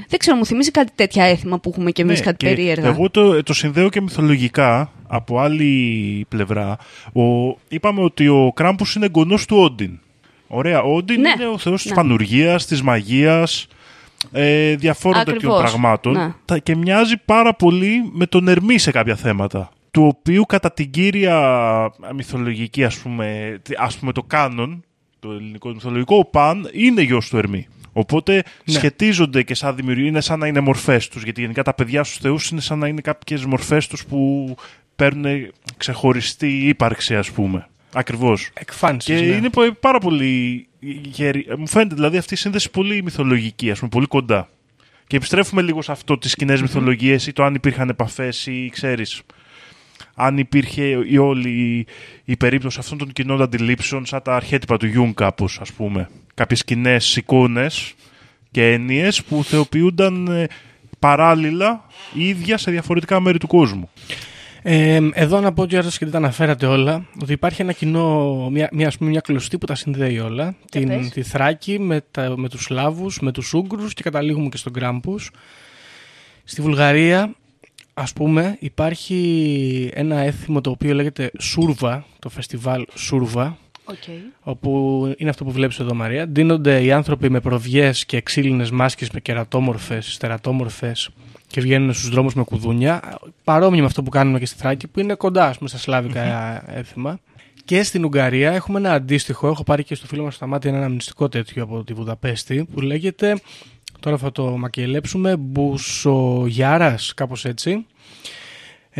[0.08, 2.88] Δεν ξέρω, μου θυμίζει κάτι τέτοια έθιμα που έχουμε κι εμείς, Ναι, κάτι και περίεργα.
[2.88, 6.76] Εγώ το, το συνδέω και μυθολογικά από άλλη πλευρά.
[7.12, 9.98] Ο, είπαμε ότι ο Κράμπους είναι εγγονός του Όντιν.
[10.46, 11.96] Ωραία, ο Όντιν Ναι, είναι ο θεός της ναι.
[11.96, 13.66] πανουργίας, της μαγείας,
[14.32, 16.32] ε, διαφόρων τέτοιων Ακριβώς, πραγμάτων ναι.
[16.44, 20.90] Τα- και μοιάζει πάρα πολύ με τον Ερμή σε κάποια θέματα του οποίου κατά την
[20.90, 21.38] κύρια
[22.14, 24.84] μυθολογική ας πούμε, τι- ας πούμε το κάνον
[25.20, 28.32] το ελληνικό μυθολογικό ο Παν είναι γιος του Ερμή Οπότε
[28.64, 28.74] Ναι.
[28.74, 32.18] σχετίζονται και σαν δημιουργία, είναι σαν να είναι μορφές τους γιατί γενικά τα παιδιά στους
[32.18, 34.54] θεούς είναι σαν να είναι κάποιες μορφές τους που
[34.98, 37.68] παίρνουν ξεχωριστή ύπαρξη ας πούμε.
[37.92, 38.50] Ακριβώς.
[38.54, 39.16] Εκφάνσεις.
[39.20, 39.34] Και ναι.
[39.34, 40.66] είναι πο- πάρα πολύ
[41.02, 41.46] γερή.
[41.48, 44.48] Ε, Μου φαίνεται δηλαδή αυτή η σύνδεση πολύ μυθολογική, ας πούμε, πολύ κοντά.
[45.06, 49.22] Και επιστρέφουμε λίγο σε αυτό τις κοινέ μυθολογίες ή το αν υπήρχαν επαφές ή ξέρεις
[50.14, 51.86] αν υπήρχε η όλη η,
[52.24, 56.08] η περίπτωση αυτών των κοινών αντιλήψεων σαν τα αρχέτυπα του Γιούν κάπως ας πούμε.
[56.34, 57.94] Κάποιες κοινές εικόνες
[58.50, 60.46] και έννοιες που θεοποιούνταν ε,
[60.98, 63.90] παράλληλα ή ίδια σε διαφορετικά μέρη του κόσμου.
[64.62, 68.48] Ε, εδώ να πω ότι άρεσε και δεν τα αναφέρατε όλα, ότι υπάρχει ένα κοινό,
[68.50, 70.54] μια, μια, ας πούμε, μια κλωστή που τα συνδέει όλα.
[70.70, 71.08] Για Την, πες.
[71.08, 75.30] τη Θράκη με, τα, με τους Σλάβους, με τους Ούγκρους και καταλήγουμε και στον Γκράμπους.
[76.44, 77.34] Στη Βουλγαρία,
[77.94, 83.96] ας πούμε, υπάρχει ένα έθιμο το οποίο λέγεται Σούρβα, το φεστιβάλ Σούρβα, Οκ.
[84.40, 86.28] όπου είναι αυτό που βλέπεις εδώ Μαρία.
[86.28, 91.10] Ντύνονται οι άνθρωποι με προβιές και ξύλινες μάσκες με κερατόμορφες, τερατόμορφες
[91.48, 93.18] και βγαίνουν στους δρόμους με κουδούνια.
[93.44, 96.62] Παρόμοιο με αυτό που κάνουμε και στη Θράκη που είναι κοντά ας πούμε, στα σλάβικα
[96.76, 97.18] έθιμα.
[97.64, 101.28] Και στην Ουγγαρία έχουμε ένα αντίστοιχο, έχω πάρει και στο φίλο μας Σταμάτη ένα αναμνηστικό
[101.28, 103.40] τέτοιο από τη Βουδαπέστη που λέγεται,
[104.00, 107.86] τώρα θα το μακελέψουμε, Μπουσογιάρας, κάπως έτσι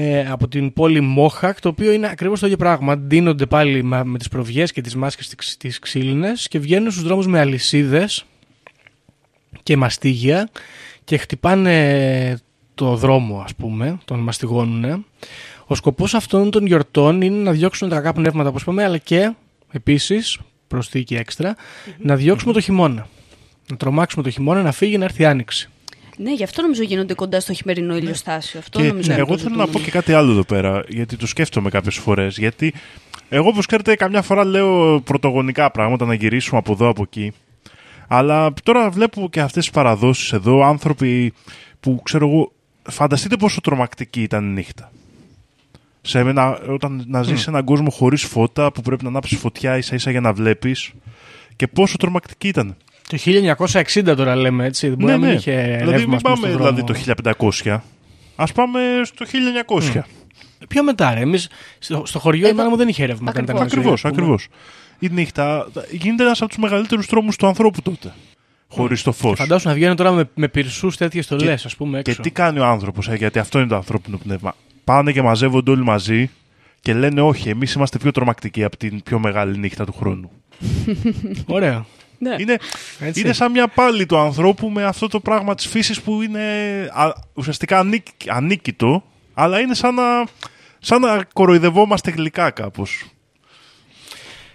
[0.01, 2.99] ε, από την πόλη Μόχακ, το οποίο είναι ακριβώς το ίδιο πράγμα.
[2.99, 7.03] Ντύνονται πάλι με, με τις προβιές και τις μάσκες τις, τις ξύλινες και βγαίνουν στους
[7.03, 8.25] δρόμους με αλυσίδες
[9.63, 10.49] και μαστίγια
[11.05, 12.41] και χτυπάνε
[12.79, 15.05] το δρόμο ας πούμε, τον μαστιγώνουν.
[15.67, 19.33] Ο σκοπός αυτών των γιορτών είναι να διώξουν τα κακά πνεύματα όπως είπαμε, αλλά και
[19.73, 21.57] επίσης, προσθήκη έξτρα,
[21.99, 23.09] να διώξουμε το χειμώνα.
[23.71, 25.69] Να τρομάξουμε το χειμώνα, να φύγει, να έρθει η άνοιξη.
[26.17, 28.59] Ναι, γι' αυτό νομίζω γίνονται κοντά στο χειμερινό ηλιοστάσιο.
[28.61, 29.85] Αυτό Και νομίζω είναι εγώ το θέλω να πω ζητούμενο.
[29.85, 32.39] και κάτι άλλο εδώ πέρα, γιατί το σκέφτομαι κάποιες φορές.
[32.39, 32.75] Γιατί
[33.29, 37.33] εγώ, όπως ξέρετε, καμιά φορά λέω πρωτογονικά πράγματα να γυρίσουμε από εδώ από εκεί.
[38.09, 41.33] Αλλά τώρα βλέπω και αυτές τις παραδόσεις εδώ, άνθρωποι
[41.81, 42.53] που ξέρω εγώ.
[42.91, 44.93] Φανταστείτε πόσο τρομακτική ήταν η νύχτα.
[46.01, 49.77] Σε ένα, όταν να ζεις σε έναν κόσμο χωρίς φώτα που πρέπει να ανάψεις φωτιά
[49.77, 50.91] ίσα ίσα για να βλέπεις
[51.57, 52.77] και πόσο τρομακτική ήταν.
[53.09, 53.17] Το
[54.05, 54.89] 1960 τώρα λέμε έτσι.
[54.89, 56.87] Δεν μπορεί να μην είχε δηλαδή ρεύμα, μην ας πούμε, πάμε στον δηλαδή δρόμο.
[56.87, 56.95] το
[57.65, 57.79] 1500.
[58.37, 59.25] Ας πάμε στο
[59.81, 60.01] 1900.
[60.69, 61.21] Πιο μετά, ρε.
[61.21, 63.31] Εμείς, στο, στο χωριό η Εδώ- μάνα μου δεν είχε ρεύμα.
[63.31, 63.71] όταν ήταν Ακριβώς.
[63.71, 64.23] ζωή, Ακριβώς, ας πούμε.
[64.23, 64.49] ακριβώς.
[64.99, 68.13] Η νύχτα γίνεται ένας από τους μεγαλύτερους τρόμους του ανθρώπου τότε.
[68.71, 69.39] Χωρίς το φως.
[69.39, 72.23] Φαντάσου να βγαίνουν τώρα με, με πυρσούς τέτοιες στολέ, ας πούμε, Και έξω.
[72.23, 74.55] τι κάνει ο άνθρωπος, ε, γιατί αυτό είναι το ανθρώπινο πνεύμα.
[74.85, 76.31] Πάνε και μαζεύονται όλοι μαζί
[76.81, 80.31] και λένε όχι, εμείς είμαστε πιο τρομακτικοί από την πιο μεγάλη νύχτα του χρόνου.
[81.47, 81.87] Ωραίο.
[82.19, 82.35] Ναι.
[82.39, 82.57] Είναι,
[83.01, 83.21] Έτσι.
[83.21, 86.41] είναι σαν μια πάλη του ανθρώπου με αυτό το πράγμα της φύσης που είναι
[86.93, 89.03] α, ουσιαστικά ανίκ- ανίκητο,
[89.35, 90.03] αλλά είναι σαν να,
[90.79, 93.05] σαν να κοροϊδευόμαστε γλυκά κάπως.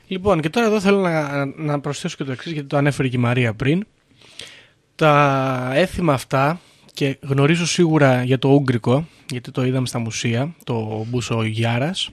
[0.08, 3.18] Λοιπόν, και τώρα εδώ θέλω να, να προσθέσω και το εξής, γιατί το ανέφερε και
[3.18, 3.86] η Μαρία πριν.
[4.96, 6.60] Τα έθιμα αυτά,
[6.94, 12.10] και γνωρίζω σίγουρα για το Ούγκρικο, γιατί το είδαμε στα μουσεία, το Μπούσο Γιάρας,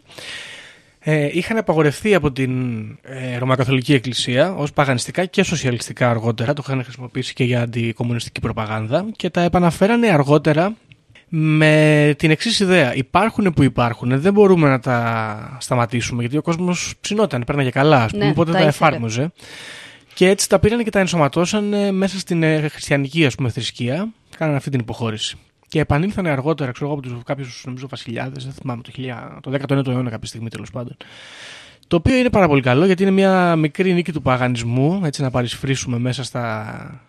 [1.02, 6.52] ε, είχαν απαγορευτεί από την ε, Ρωμακαθολική Εκκλησία ως παγανιστικά και σοσιαλιστικά αργότερα.
[6.52, 10.76] Το είχαν χρησιμοποιήσει και για αντικομμουνιστική προπαγάνδα και τα επαναφέρανε αργότερα
[11.28, 12.94] με την εξής ιδέα.
[12.94, 18.10] Υπάρχουν που υπάρχουν, δεν μπορούμε να τα σταματήσουμε γιατί ο κόσμος ψινόταν, παίρναγε καλά, ας
[18.10, 19.28] πούμε, Ναι, οπότε τα τα, ήθελε.
[20.11, 20.14] Εφάρμοζε.
[20.14, 24.08] Και έτσι τα πήραν και τα ενσωματώσαν ε, μέσα στην ε, χριστιανική ας πούμε, θρησκεία.
[24.36, 25.36] Κάνανε αυτή την υποχώρηση.
[25.68, 29.76] Και επανήλθαν αργότερα, ξέρω εγώ, από τους κάποιους νομίζω βασιλιάδες, δεν θυμάμαι, το, 1000 το
[29.76, 30.96] 19ο αιώνα κάποια στιγμή τέλος πάντων.
[31.88, 35.30] Το οποίο είναι πάρα πολύ καλό γιατί είναι μια μικρή νίκη του παγανισμού, έτσι να
[35.30, 37.04] παρισφρήσουμε μέσα στα,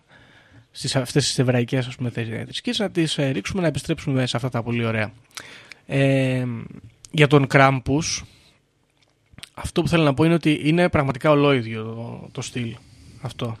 [0.70, 4.36] στις αυτές τις εβραϊκές ας πούμε, θε- θρησκείες, να τις ε, ρίξουμε να επιστρέψουμε σε
[4.36, 5.12] αυτά τα πολύ ωραία.
[5.86, 6.44] Ε,
[7.10, 8.24] για τον Κράμπους,
[9.54, 12.76] αυτό που θέλω να πω είναι ότι είναι πραγματικά ολόιδιο το, το στυλ
[13.22, 13.56] αυτό.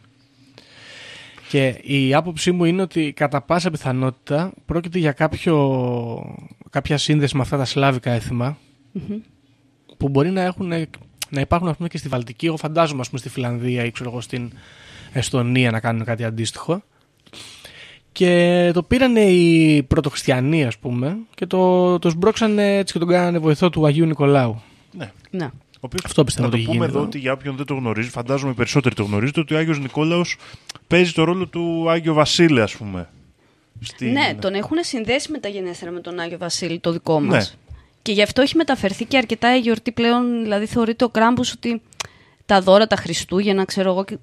[1.48, 6.36] Και η άποψή μου είναι ότι κατά πάσα πιθανότητα πρόκειται για κάποιο,
[6.70, 8.58] κάποια σύνδεση με αυτά τα σλάβικα έθιμα
[9.96, 10.72] που μπορεί να, έχουν,
[11.28, 12.46] να υπάρχουν ας πούμε, και στη Βαλτική.
[12.46, 14.52] Εγώ φαντάζομαι ας πούμε, στη Φιλανδία ή ξέρω εγώ, στην
[15.12, 16.82] Εστονία να κάνουν κάτι αντίστοιχο.
[18.12, 23.38] Και το πήρανε οι πρωτοχριστιανοί, ας πούμε, και το, το σμπρώξανε έτσι και τον κάνανε
[23.38, 24.62] βοηθό του Αγίου Νικολάου.
[25.30, 25.50] Ναι.
[25.71, 27.06] Ο οποίος, Αυτό πιστεύω να το ότι πούμε γίνει εδώ εδώ.
[27.08, 30.36] ότι για όποιον δεν το γνωρίζει, φαντάζομαι οι περισσότεροι το γνωρίζετε, ότι ο Άγιος Νικόλαος
[30.86, 33.08] παίζει το ρόλο του Άγιο Βασίλη, ας πούμε.
[33.80, 37.26] Στην- Ναι, τον έχουν συνδέσει μεταγενέστερα με τον Άγιο Βασίλη, το δικό Ναι.
[37.26, 37.56] μας.
[38.02, 41.80] Και γι' αυτό έχει μεταφερθεί και αρκετά η γιορτή πλέον, δηλαδή θεωρείται ο Κράμπους ότι
[42.46, 44.18] τα δώρα, τα Χριστούγεννα, ξέρω εγώ, και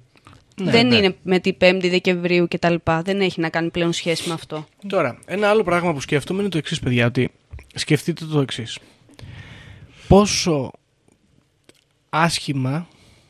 [0.56, 0.96] δεν ναι.
[0.96, 3.02] είναι με την 5η Δεκεμβρίου και τα λοιπά.
[3.02, 4.66] Δεν έχει να κάνει πλέον σχέση με αυτό.
[4.88, 7.30] Τώρα, ένα άλλο πράγμα που σκέφτομαι είναι το εξής, παιδιά, ότι
[7.74, 8.78] σκεφτείτε το εξής.
[10.08, 10.70] Πόσο
[12.10, 12.86] άσχημα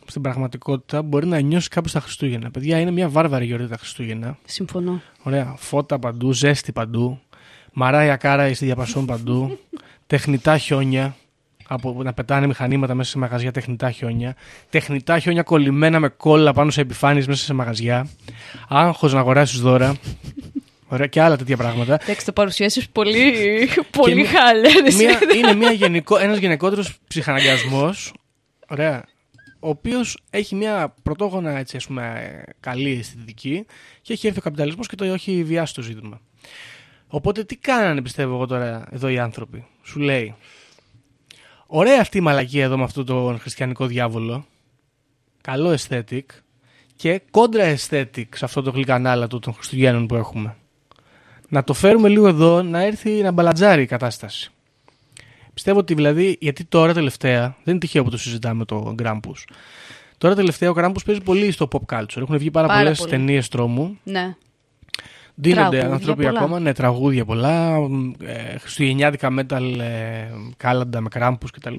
[0.06, 2.50] στην πραγματικότητα μπορεί να νιώσει κάποιος τα Χριστούγεννα.
[2.50, 4.38] Παιδιά, είναι μια βάρβαρη γιορτή τα Χριστούγεννα.
[4.44, 5.02] Συμφωνώ.
[5.22, 5.54] Ωραία.
[5.58, 7.20] Φώτα παντού, ζέστη παντού.
[7.72, 9.58] Μαράια κάρα στη διαπασόν παντού.
[10.06, 11.16] τεχνητά χιόνια.
[11.72, 14.36] Από να πετάνε μηχανήματα μέσα σε μαγαζιά τεχνητά χιόνια.
[14.70, 18.08] Τεχνητά χιόνια κολλημένα με κόλλα πάνω σε επιφάνειες μέσα σε μαγαζιά.
[18.68, 19.96] Άγχος να αγοράσεις δώρα.
[20.88, 21.98] Ωραία, και άλλα τέτοια πράγματα.
[22.02, 23.32] Εντάξει, το παρουσιάσεις πολύ,
[23.90, 24.94] πολύ μη- χαλέρες.
[24.94, 28.12] Μια, είναι μια γενικό, ένας γενικότερος ψυχαναγκασμός,
[28.70, 29.04] ωραία,
[29.60, 33.66] ο οποίος έχει μια πρωτόγωνα έτσι, ας πούμε, καλή αισθητική
[34.02, 36.20] και έχει έρθει ο καπιταλισμός και το έχει βιάσει το ζήτημα.
[37.08, 40.34] Οπότε τι κάνανε πιστεύω εγώ τώρα εδώ οι άνθρωποι; Σου λέει,
[41.66, 44.46] ωραία αυτή η μαλακία εδώ με αυτό τον χριστιανικό διάβολο,
[45.40, 46.24] καλό aesthetic
[46.96, 50.54] και κόντρα aesthetic σε αυτό το γλυκανάλατο των Χριστουγέννων που έχουμε
[51.50, 54.50] να το φέρουμε λίγο εδώ να έρθει να μπαλατζάρει η κατάσταση.
[55.62, 59.46] Πιστεύω ότι δηλαδή, γιατί τώρα τελευταία, δεν είναι τυχαίο που το συζητάμε το Γκράμπους,
[60.18, 62.16] τώρα τελευταία ο Γκράμπους παίζει πολύ στο pop culture.
[62.16, 63.10] Έχουν βγει πάρα, Πάρα πολλές πολύ.
[63.10, 63.98] ταινίες τρόμου.
[64.02, 64.34] Ναι.
[65.34, 66.38] Δίνονται Τραγούδια άνθρωποι πολλά.
[66.38, 67.76] ακόμα, ναι, τραγούδια πολλά,
[68.24, 71.74] ε, χριστουγεννιάτικα metal, ε, κάλαντα με κράμπους κτλ.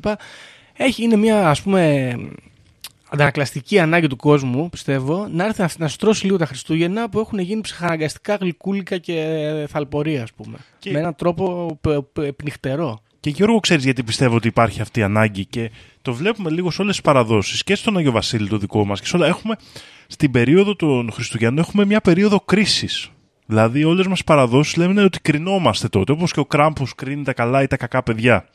[0.73, 2.11] Έχει, είναι μια ας πούμε
[3.09, 7.39] αντανακλαστική ανάγκη του κόσμου, πιστεύω, να έρθει να, να στρώσει λίγο τα Χριστούγεννα που έχουν
[7.39, 10.57] γίνει ψυχαναγκαστικά γλυκούλικα και θαλπορία, ας πούμε.
[10.79, 13.01] Και- Με έναν τρόπο π- π- πνιχτερό.
[13.21, 16.81] Και Γιώργο, ξέρεις γιατί πιστεύω ότι υπάρχει αυτή η ανάγκη και το βλέπουμε λίγο σε
[16.81, 19.27] όλες τις παραδόσεις και στον Άγιο Βασίλη το δικό μας και σε όλα.
[19.27, 19.55] Έχουμε
[20.07, 23.09] στην περίοδο των Χριστουγέννων έχουμε μια περίοδο κρίσης.
[23.45, 27.61] Δηλαδή, όλες μας παραδόσεις λένε ότι κρινόμαστε τότε, όπως και ο Κράμπος κρίνει τα καλά
[27.61, 28.45] ή τα κακά παιδιά.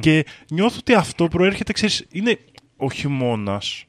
[0.00, 2.38] Και νιώθω ότι αυτό προέρχεται, ξέρεις, είναι
[2.76, 3.84] ο χειμώνας,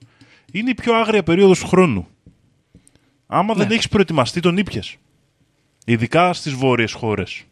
[0.51, 2.07] είναι η πιο άγρια περίοδος του χρόνου.
[3.27, 4.95] Άμα δεν έχεις προετοιμαστεί, τον ήπιες.
[5.85, 7.43] Ειδικά στις βόρειες χώρες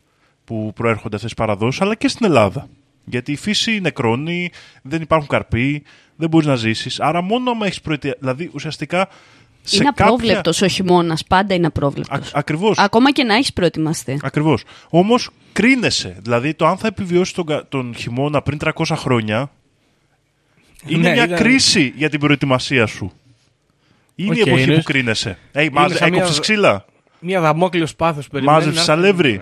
[0.50, 2.68] που προέρχονται αυτές τις παραδόσεις, αλλά και στην Ελλάδα.
[3.06, 4.50] Γιατί η φύση νεκρώνει,
[4.82, 5.84] δεν υπάρχουν καρποί,
[6.16, 7.00] δεν μπορείς να ζήσεις.
[7.00, 8.20] Άρα, μόνο άμα έχεις προετοιμαστεί.
[8.22, 9.08] Δηλαδή, ουσιαστικά
[9.62, 11.24] σε είναι κάποια- απρόβλεπτος ο χειμώνας.
[11.26, 12.18] Πάντα είναι απρόβλεπτος.
[12.34, 12.78] Α- ακριβώς.
[12.78, 14.20] Ακόμα και να έχεις προετοιμαστεί.
[14.22, 14.64] Ακριβώς.
[14.90, 16.18] Όμως κρίνεσαι.
[16.22, 19.52] Δηλαδή το αν θα επιβιώσεις τον, κα- τον χειμώνα πριν 300 χρόνια
[20.86, 23.12] είναι Ναι, μια ήταν- κρίση για την προετοιμασία σου.
[24.16, 25.38] Είναι η Οκ, εποχή είναι- που κρίνεσαι.
[25.54, 26.86] Ε, μάζε, σαν μια- έκοψες ξύλα.
[27.20, 28.58] Μια δαμόκλειος σπάθη περιμένει.
[28.58, 29.42] Μάζεψες να έρθει-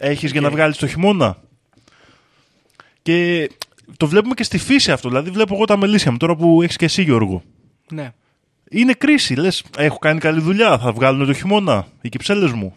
[0.00, 0.14] αλεύρι.
[0.14, 0.16] Οκ.
[0.16, 1.36] Έχεις για να βγάλεις το χειμώνα.
[3.02, 3.50] Και
[3.96, 5.08] το βλέπουμε και στη φύση αυτό.
[5.08, 7.42] Δηλαδή βλέπω εγώ τα μελίσια μου τώρα που έχεις και εσύ Γιώργο.
[7.90, 8.12] Ναι.
[8.70, 9.34] Είναι κρίση.
[9.34, 10.78] Λες, έχω κάνει καλή δουλειά.
[10.78, 12.74] Θα βγάλουν το χειμώνα οι κυψέλες μου.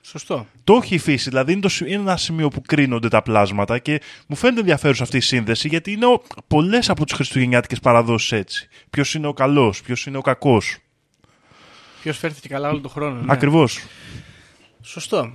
[0.00, 0.46] Σωστό.
[0.64, 1.28] Το έχει η φύση.
[1.28, 5.02] Δηλαδή είναι, το, σι- είναι ένα σημείο που κρίνονται τα πλάσματα και μου φαίνεται ενδιαφέρουσα
[5.02, 6.06] αυτή η σύνδεση γιατί είναι
[6.46, 8.68] πολλές από τις χριστουγεννιάτικες παραδόσεις έτσι.
[8.90, 10.76] Ποιος είναι ο καλός, ποιος είναι ο κακός.
[12.02, 13.20] Ποιος φέρθηκε καλά όλο τον χρόνο.
[13.20, 13.32] Ναι.
[13.32, 13.78] Ακριβώς.
[14.82, 15.32] Σωστό.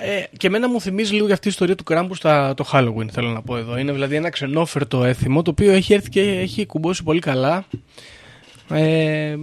[0.00, 3.08] Ε, και εμένα μου θυμίζει λίγο για αυτή η ιστορία του Κράμπου στα, το Halloween,
[3.10, 3.78] θέλω να πω εδώ.
[3.78, 7.64] Είναι δηλαδή ένα ξενόφερτο έθιμο το οποίο έχει έρθει και έχει κουμπώσει πολύ καλά
[8.70, 9.36] ε,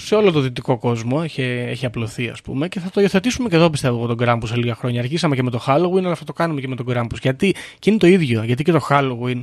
[0.00, 1.20] σε όλο το δυτικό κόσμο.
[1.24, 2.68] Έχει, έχει απλωθεί, ας πούμε.
[2.68, 5.00] Και θα το υιοθετήσουμε και εδώ, πιστεύω, εγώ, τον Κράμπου σε λίγα χρόνια.
[5.00, 7.16] Αρχίσαμε και με το Halloween, αλλά θα το κάνουμε και με τον Κράμπου.
[7.22, 8.42] Γιατί και είναι το ίδιο.
[8.42, 9.42] Γιατί και το Halloween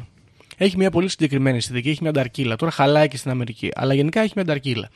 [0.57, 1.89] έχει μια πολύ συγκεκριμένη συνθήκη.
[1.89, 2.55] Έχει μια ανταρκύλα.
[2.55, 3.71] Τώρα χαλάει και στην Αμερική.
[3.75, 4.89] Αλλά γενικά έχει μια ανταρκύλα.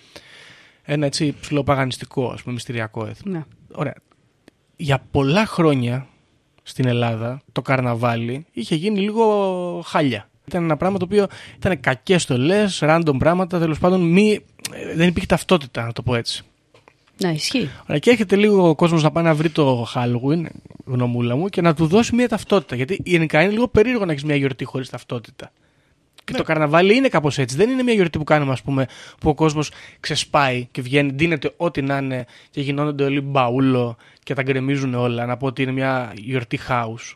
[0.83, 3.33] Ένα έτσι ψηλοπαγανιστικό, ας πούμε, μυστηριακό έθιμο.
[3.33, 3.43] Ναι.
[3.71, 3.95] Ωραία.
[4.81, 6.07] Για πολλά χρόνια
[6.63, 9.25] στην Ελλάδα το καρναβάλι είχε γίνει λίγο
[9.85, 10.29] χάλια.
[10.47, 14.39] Ήταν ένα πράγμα το οποίο ήταν κακές στολές, random πράγματα, τέλος πάντων μη,
[14.73, 16.43] ε, δεν υπήρχε ταυτότητα, να το πω έτσι.
[17.21, 17.69] Ναι, ισχύει.
[17.83, 20.45] Ωραία, και έρχεται λίγο ο κόσμος να πάει να βρει το Halloween,
[20.85, 22.75] γνωμούλα μου, και να του δώσει μια ταυτότητα.
[22.75, 25.51] Γιατί γενικά είναι λίγο περίεργο να έχεις μια γιορτή χωρίς ταυτότητα.
[26.23, 27.55] Και το καρναβάλι είναι κάπως έτσι.
[27.55, 28.85] Δεν είναι μια γιορτή που κάνουμε, ας πούμε,
[29.19, 34.33] που ο κόσμος ξεσπάει και βγαίνει, ντύνεται ό,τι να είναι και γινώνονται όλοι μπαούλο και
[34.33, 35.25] τα γκρεμίζουν όλα.
[35.25, 37.15] Να πω ότι είναι μια γιορτή house.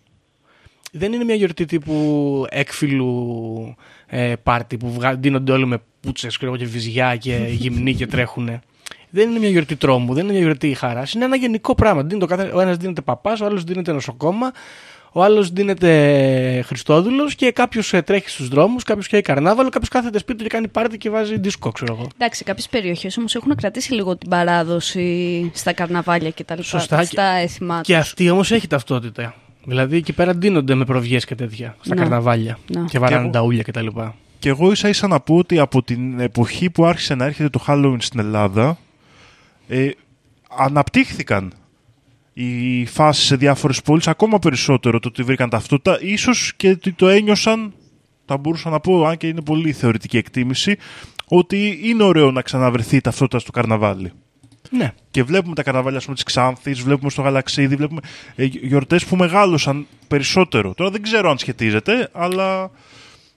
[0.92, 3.76] Δεν είναι μια γιορτή τύπου έκφυλου
[4.08, 5.18] ε, πάρτι που βγα...
[5.18, 8.62] ντύνονται όλοι με πούτσες και βυζιά και γυμνοί και τρέχουν.
[9.10, 11.14] Δεν είναι μια γιορτή τρόμου, δεν είναι μια γιορτή χαράς.
[11.14, 12.04] Είναι ένα γενικό πράγμα.
[12.04, 12.52] Δίνει το κάθε...
[12.54, 14.52] Ο ένας δίνεται παπάς, ο άλλος δίνεται νοσοκόμα,
[15.18, 20.38] ο άλλος δίνεται Χριστόδουλος και κάποιος τρέχει στους δρόμους, κάποιος έχει καρνάβαλο, κάποιος κάθεται σπίτι
[20.38, 22.08] του και κάνει πάρτι και βάζει δίσκο, ξέρω εγώ.
[22.18, 26.68] Εντάξει, κάποιες περιοχές όμως έχουν κρατήσει λίγο την παράδοση στα καρναβάλια και τα λοιπά.
[26.68, 27.04] Σωστά.
[27.04, 28.02] Στα έθιμά Και τους.
[28.02, 29.36] αυτοί όμως έχει ταυτότητα.
[29.66, 32.02] Δηλαδή εκεί πέρα ντύνονται με προβιές και τέτοια στα Ναι.
[32.02, 32.58] καρναβάλια.
[32.76, 32.82] Ναι.
[32.90, 33.88] Και βαράνε Και εγώ- τα ούλια κτλ.
[34.40, 37.64] Και εγώ ίσα ίσα να πω ότι από την εποχή που άρχισε να έρχεται το
[37.68, 38.78] Halloween στην Ελλάδα
[39.68, 39.90] ε,
[40.58, 41.54] αναπτύχθηκαν
[42.38, 47.08] οι φάσεις σε διάφορες πόλεις ακόμα περισσότερο το ότι βρήκαν ταυτότητα ίσως και ότι το
[47.08, 47.74] ένιωσαν
[48.26, 50.78] θα μπορούσα να πω αν και είναι πολύ θεωρητική εκτίμηση
[51.28, 54.12] ότι είναι ωραίο να ξαναβρεθεί η ταυτότητα στο καρναβάλι.
[54.70, 54.94] Ναι.
[55.12, 58.02] Και βλέπουμε τα καρναβάλια της Ξάνθης, βλέπουμε στο Γαλαξίδι, βλέπουμε
[58.36, 60.74] ε, γιορτές που μεγάλωσαν περισσότερο.
[60.74, 62.72] Τώρα δεν ξέρω αν σχετίζεται, αλλά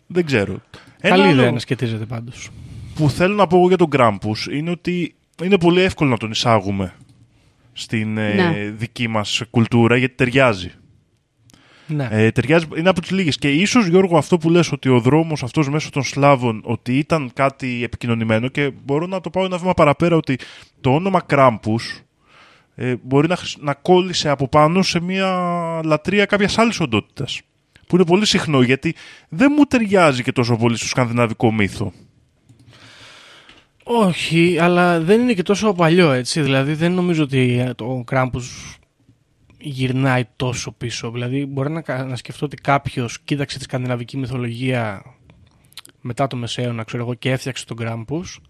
[0.06, 0.62] δεν ξέρω.
[1.00, 2.48] Ένα Καλή άλλο ιδέα να σχετίζεται πάντως.
[2.94, 6.30] που θέλω να πω εγώ για τον Γκράμπους είναι ότι είναι πολύ εύκολο να τον
[6.30, 6.94] εισάγουμε
[7.78, 8.70] στην ε, Ναι.
[8.76, 10.70] δική μας κουλτούρα γιατί ταιριάζει.
[11.86, 12.08] Ναι.
[12.10, 13.36] Ε, ταιριάζει, είναι από τις λίγες.
[13.38, 17.30] Και ίσως Γιώργο αυτό που λες ότι ο δρόμος αυτός μέσω των Σλάβων ότι ήταν
[17.34, 20.38] κάτι επικοινωνημένο και μπορώ να το πάω ένα βήμα παραπέρα ότι
[20.80, 22.00] το όνομα Κράμπους
[22.74, 25.30] ε, μπορεί να, χρησ- να κόλλησε από πάνω σε μια
[25.84, 27.40] λατρεία κάποιας άλλης οντότητας.
[27.86, 28.94] Που είναι πολύ συχνό γιατί
[29.28, 31.92] δεν μου ταιριάζει και τόσο πολύ στο σκανδιναβικό μύθο.
[33.90, 36.40] Όχι, αλλά δεν είναι και τόσο παλιό έτσι.
[36.40, 38.76] Δηλαδή δεν νομίζω ότι ε, το Κράμπους
[39.58, 41.10] γυρνάει τόσο πίσω.
[41.10, 45.02] Δηλαδή μπορεί να, κα- να σκεφτώ ότι κάποιος κοίταξε τη σκανδιναβική μυθολογία
[46.00, 48.40] μετά το Μεσαίωνα, ξέρω εγώ, και έφτιαξε τον Κράμπους.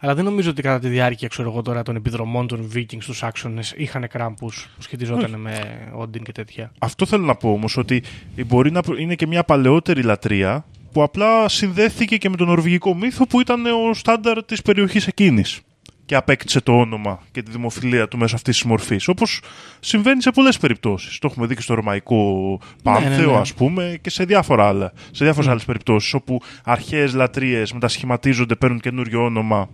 [0.00, 3.22] Αλλά δεν νομίζω ότι κατά τη διάρκεια ξέρω εγώ, τώρα, των επιδρομών των Vikings στους
[3.22, 5.58] άξονες είχαν Κράμπους που σχετιζόταν με
[5.94, 6.72] Όντιν και τέτοια.
[6.78, 8.02] Αυτό θέλω να πω όμως, ότι
[8.46, 10.64] μπορεί να προ- είναι και μια παλαιότερη λατρεία
[10.94, 15.60] που απλά συνδέθηκε και με τον νορβηγικό μύθο που ήταν ο στάνταρ της περιοχής εκείνης
[16.06, 19.08] και απέκτησε το όνομα και τη δημοφιλία του μέσω αυτής της μορφής.
[19.08, 19.40] Όπως
[19.80, 21.18] συμβαίνει σε πολλές περιπτώσεις.
[21.18, 23.38] Το έχουμε δει και στο ρωμαϊκό πάνθεο, ναι, ναι.
[23.38, 24.92] ας πούμε, και σε διάφορα άλλα.
[25.10, 29.68] Σε διάφορες άλλες περιπτώσεις, όπου αρχαίες λατρείες μετασχηματίζονται, παίρνουν καινούριο όνομα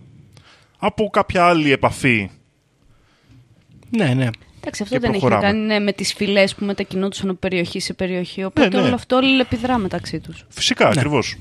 [0.77, 2.29] από κάποια άλλη επαφή.
[3.93, 4.29] Εντάξει, Ναι,
[4.63, 4.69] ναι.
[4.81, 5.41] αυτό Και δεν έχει να προχωράμε.
[5.41, 8.43] κάνει ναι, με τις φυλές που μετακινούνται από περιοχή σε περιοχή.
[8.43, 8.85] Οπότε Ναι, ναι.
[8.85, 10.45] όλο αυτό επιδρά μεταξύ τους.
[10.49, 11.35] Φυσικά, ακριβώς.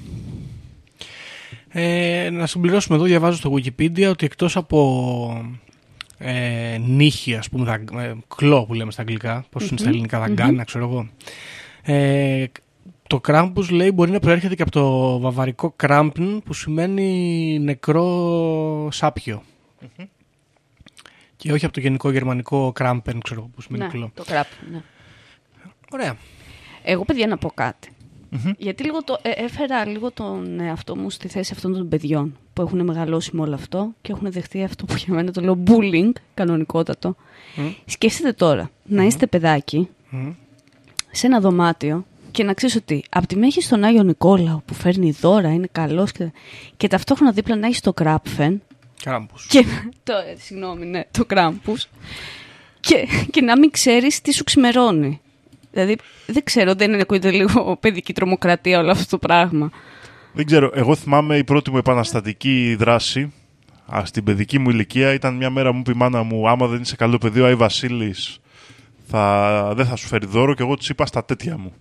[1.68, 5.54] Ε, να συμπληρώσουμε εδώ, διαβάζω στο Wikipedia ότι εκτός από
[6.18, 10.18] ε, νύχη, ας πούμε, δα, ε, κλό που λέμε στα αγγλικά, πώς είναι στα ελληνικά,
[10.18, 11.08] δαγκάνα, ξέρω εγώ.
[11.82, 12.44] Ε,
[13.06, 19.42] το Krampus λέει μπορεί να προέρχεται και από το βαβαρικό Krampn που σημαίνει νεκρό σάπιο.
[21.40, 24.10] Και όχι από το γενικό γερμανικό Krampen, ξέρω εγώ, που σημαίνει Ναι, κλό.
[24.14, 24.46] το κράπ.
[24.72, 24.82] Ναι.
[25.92, 26.16] Ωραία.
[26.82, 27.88] Εγώ, παιδιά, να πω κατι
[28.58, 32.38] Γιατί λίγο το, ε, έφερα λίγο τον εαυτό μου στη θέση αυτών των παιδιών που
[32.52, 35.62] που έχουν μεγαλώσει με όλο αυτό και έχουν δεχτεί αυτό που για μένα το λέω
[35.66, 37.16] bullying, κανονικότατο.
[37.84, 39.88] Σκεφτείτε τώρα, να είστε παιδάκι
[41.10, 44.74] σε ένα δωμάτιο και να ξέρεις ότι από τη μία έχει τον Άγιο Νικόλαο που
[44.74, 46.32] φέρνει δώρα, είναι καλός και,
[46.76, 48.62] και ταυτόχρονα δίπλα να έχεις το κράπφεν.
[49.02, 49.46] Κράμπους.
[49.46, 49.64] Και,
[50.02, 51.88] το, ε, συγγνώμη, ναι, το κράμπους.
[52.80, 55.20] Και, και να μην ξέρεις τι σου ξημερώνει.
[55.72, 55.96] Δηλαδή,
[56.26, 59.70] δεν ξέρω, δεν είναι ακούγεται λίγο παιδική τρομοκρατία όλο αυτό το πράγμα.
[60.32, 60.70] Δεν ξέρω.
[60.74, 63.32] Εγώ θυμάμαι η πρώτη μου επαναστατική δράση
[63.94, 66.80] α, στην παιδική μου ηλικία ήταν μια μέρα μου είπε η μάνα μου: Άμα δεν
[66.80, 68.38] είσαι καλό παιδί, ο Άι Βασίλης
[69.06, 70.54] θα, δεν θα σου φέρει δώρο.
[70.54, 71.72] Και εγώ της είπα στα τέτοια μου.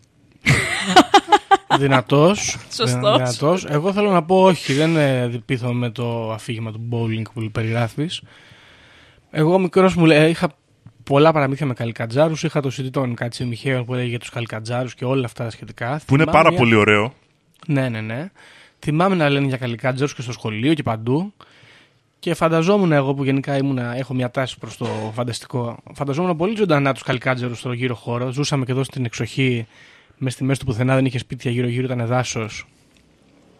[1.77, 2.57] Δυνατός.
[2.71, 2.91] Σωστός.
[2.93, 3.65] Δυνατός.
[3.65, 8.21] Εγώ θέλω να πω όχι, δεν ε, πείθω με το αφήγημα του bowling που περιγράφεις.
[9.31, 10.49] Εγώ μικρός μου λέει, είχα
[11.03, 12.33] πολλά παραμύθια με καλικατζάρου.
[12.41, 15.49] Είχα το CD των Κάτσι Μιχαίων που έλεγε για τους καλικατζάρου και όλα αυτά τα
[15.49, 16.01] σχετικά.
[16.05, 17.13] Που είναι Θυμάμαι πάρα μια- πολύ ωραίο.
[17.67, 18.31] Ναι, ναι, ναι.
[18.79, 21.33] Θυμάμαι να λένε για καλικάτζερου και στο σχολείο και παντού.
[22.19, 25.77] Και φανταζόμουν εγώ που γενικά ήμουνα, έχω μια τάση προς το φανταστικό.
[25.93, 28.31] Φανταζόμουν πολύ ζωντανά τους καλικάτζερου στο γύρο χώρο.
[28.31, 29.67] Ζούσαμε και εδώ στην εξοχή,
[30.19, 32.67] μες στη μέση του πουθενά δεν είχε σπίτια γύρω-γύρω, ήταν δάσος.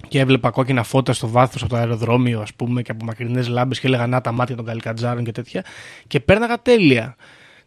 [0.07, 3.79] Και έβλεπα κόκκινα φώτα στο βάθος από το αεροδρόμιο, ας πούμε, και από μακρινές λάμπες
[3.79, 5.63] και έλεγα Να τα μάτια των καλικατζάρων και τέτοια.
[6.07, 7.15] Και πέρναγα τέλεια.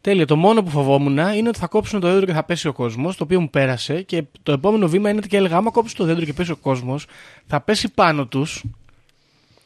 [0.01, 0.26] Τέλεια.
[0.26, 3.16] Το μόνο που φοβόμουν είναι ότι θα κόψουν το δέντρο και θα πέσει ο κόσμος,
[3.16, 4.03] το οποίο μου πέρασε.
[4.03, 6.57] Και το επόμενο βήμα είναι ότι και έλεγα: Άμα κόψουν το δέντρο και πέσει ο
[6.57, 7.07] κόσμος,
[7.47, 8.64] θα πέσει πάνω τους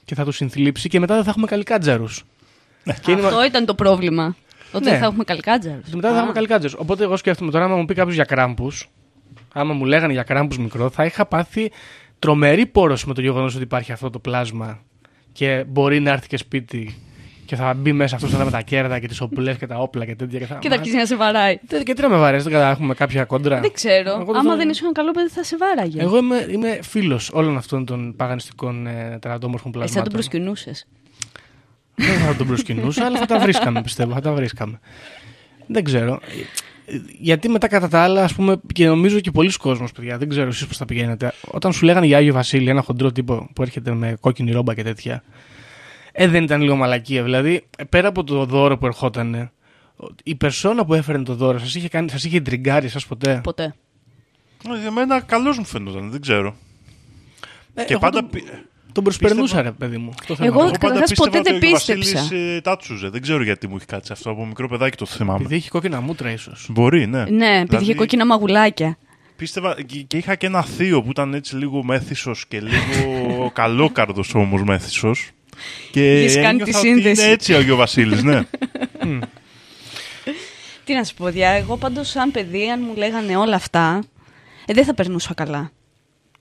[0.04, 2.06] και θα τους συνθλίψει και μετά δεν θα έχουμε καλικάτζαρου.
[3.02, 4.36] και είναι- Αυτό ήταν το πρόβλημα.
[4.72, 4.90] Ότι Ναι.
[4.90, 5.84] δεν θα έχουμε καλικάτζαρους.
[5.88, 6.74] και μετά δεν θα έχουμε καλικάτζερου.
[6.80, 8.88] Οπότε εγώ σκέφτομαι τώρα, άμα μου πει κάποιος για κράμπους,
[9.56, 11.70] άμα μου λέγανε για κράμπους μικρό, θα είχα πάθει
[12.18, 14.80] τρομερή πόρωση με το γεγονός ότι υπάρχει αυτό το πλάσμα
[15.32, 16.98] και μπορεί να έρθει και σπίτι
[17.44, 20.14] και θα μπει μέσα αυτός με τα κέρδα και τις οπλές και τα όπλα και
[20.14, 20.38] τέτοια.
[20.38, 21.58] Και θα, Και θα αρχίσει να σε βαράει.
[21.66, 23.60] Δεν- Και τι να με βαρέσει, δεν κατα- έχουμε κάποια κόντρα.
[23.60, 24.10] Δεν ξέρω.
[24.10, 26.00] Εγώ δεν Άμα θα- δεν ήσουν καλό παιδί, θα σε βάραγε.
[26.02, 30.02] Εγώ είμαι, είμαι φίλος όλων αυτών των παγανιστικών ε, τερατόμορφων Εσύ θα πλασμάτων.
[30.04, 30.86] τον προσκυνούσες.
[31.94, 34.12] Δεν θα τον προσκυνούσα, αλλά θα τα βρίσκαμε, πιστεύω.
[34.12, 34.80] Θα τα βρίσκαμε.
[35.66, 36.20] Δεν ξέρω.
[37.18, 40.48] Γιατί μετά κατά τα άλλα, ας πούμε, και νομίζω και πολλοί κόσμος, παιδιά, δεν ξέρω
[40.48, 41.32] εσείς πώς θα πηγαίνετε.
[41.50, 44.82] Όταν σου λέγανε για Άγιο Βασίλη, ένα χοντρό τύπο που έρχεται με κόκκινη ρόμπα και
[44.82, 45.22] τέτοια.
[46.12, 47.22] Ε, δεν ήταν λίγο μαλακία.
[47.22, 49.50] Δηλαδή, ε, πέρα από το δώρο που ερχόταν,
[50.22, 53.74] η περσόνα που έφερε το δώρο, σας είχε, κάνει- σας είχε τριγκάρει εσάς ποτέ; Ποτέ.
[54.74, 56.56] Ε, Για μένα καλό μου φαίνονταν, δεν ξέρω.
[57.74, 58.20] Ε, και εγώ πάντα.
[58.20, 58.48] τον, πι-
[58.96, 60.10] τον προσπερνούσα, πίστευα- ρε παιδί μου.
[60.20, 60.68] Αυτό θέλω Εγώ να πω.
[60.68, 62.34] Εγώ πάντα καταρχάς πίστευα ποτέ ότι δεν ο Βασίλης, πίστεψα.
[62.36, 63.08] ε, τάτσουζε.
[63.08, 64.30] Δεν ξέρω γιατί μου έχει κάτσει αυτό.
[64.30, 65.38] Από μικρό παιδάκι το θυμάμαι.
[65.40, 66.66] Επειδή έχει κόκκινα μούτρα, ίσως.
[66.70, 67.18] Μπορεί, ναι.
[67.24, 68.98] Ναι, επειδή είχε Δηλαδή, κόκκινα μαγουλάκια.
[69.36, 74.34] Πίστευα και, και είχα και ένα θείο που ήταν έτσι λίγο μέθησος και λίγο καλόκαρδος
[74.34, 75.30] όμως μέθησος.
[75.90, 77.22] Και Είχες κάνει τη ένιωθα ότι σύνδεση.
[77.22, 78.40] Είναι έτσι ο Αγιο Βασίλης, ναι.
[80.84, 84.02] Τι να σου πω, διά, εγώ πάντως σαν παιδί, αν μου λέγανε όλα αυτά,
[84.66, 85.70] ε, δεν θα περνούσα καλά.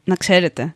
[0.03, 0.75] Να ξέρετε.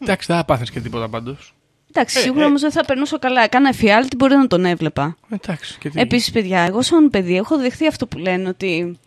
[0.00, 1.54] Εντάξει, δεν θα πάθεις και τίποτα πάντως.
[1.92, 2.46] Εντάξει, Ε, σίγουρα ε.
[2.46, 3.42] όμως δεν θα περνούσα καλά.
[3.42, 5.16] Έκανα εφιάλτη, μπορεί να τον έβλεπα.
[5.30, 5.78] Εντάξει.
[5.78, 6.00] Και τι...
[6.00, 8.98] Επίσης, παιδιά, εγώ σαν παιδί έχω δεχθεί αυτό που λένε ότι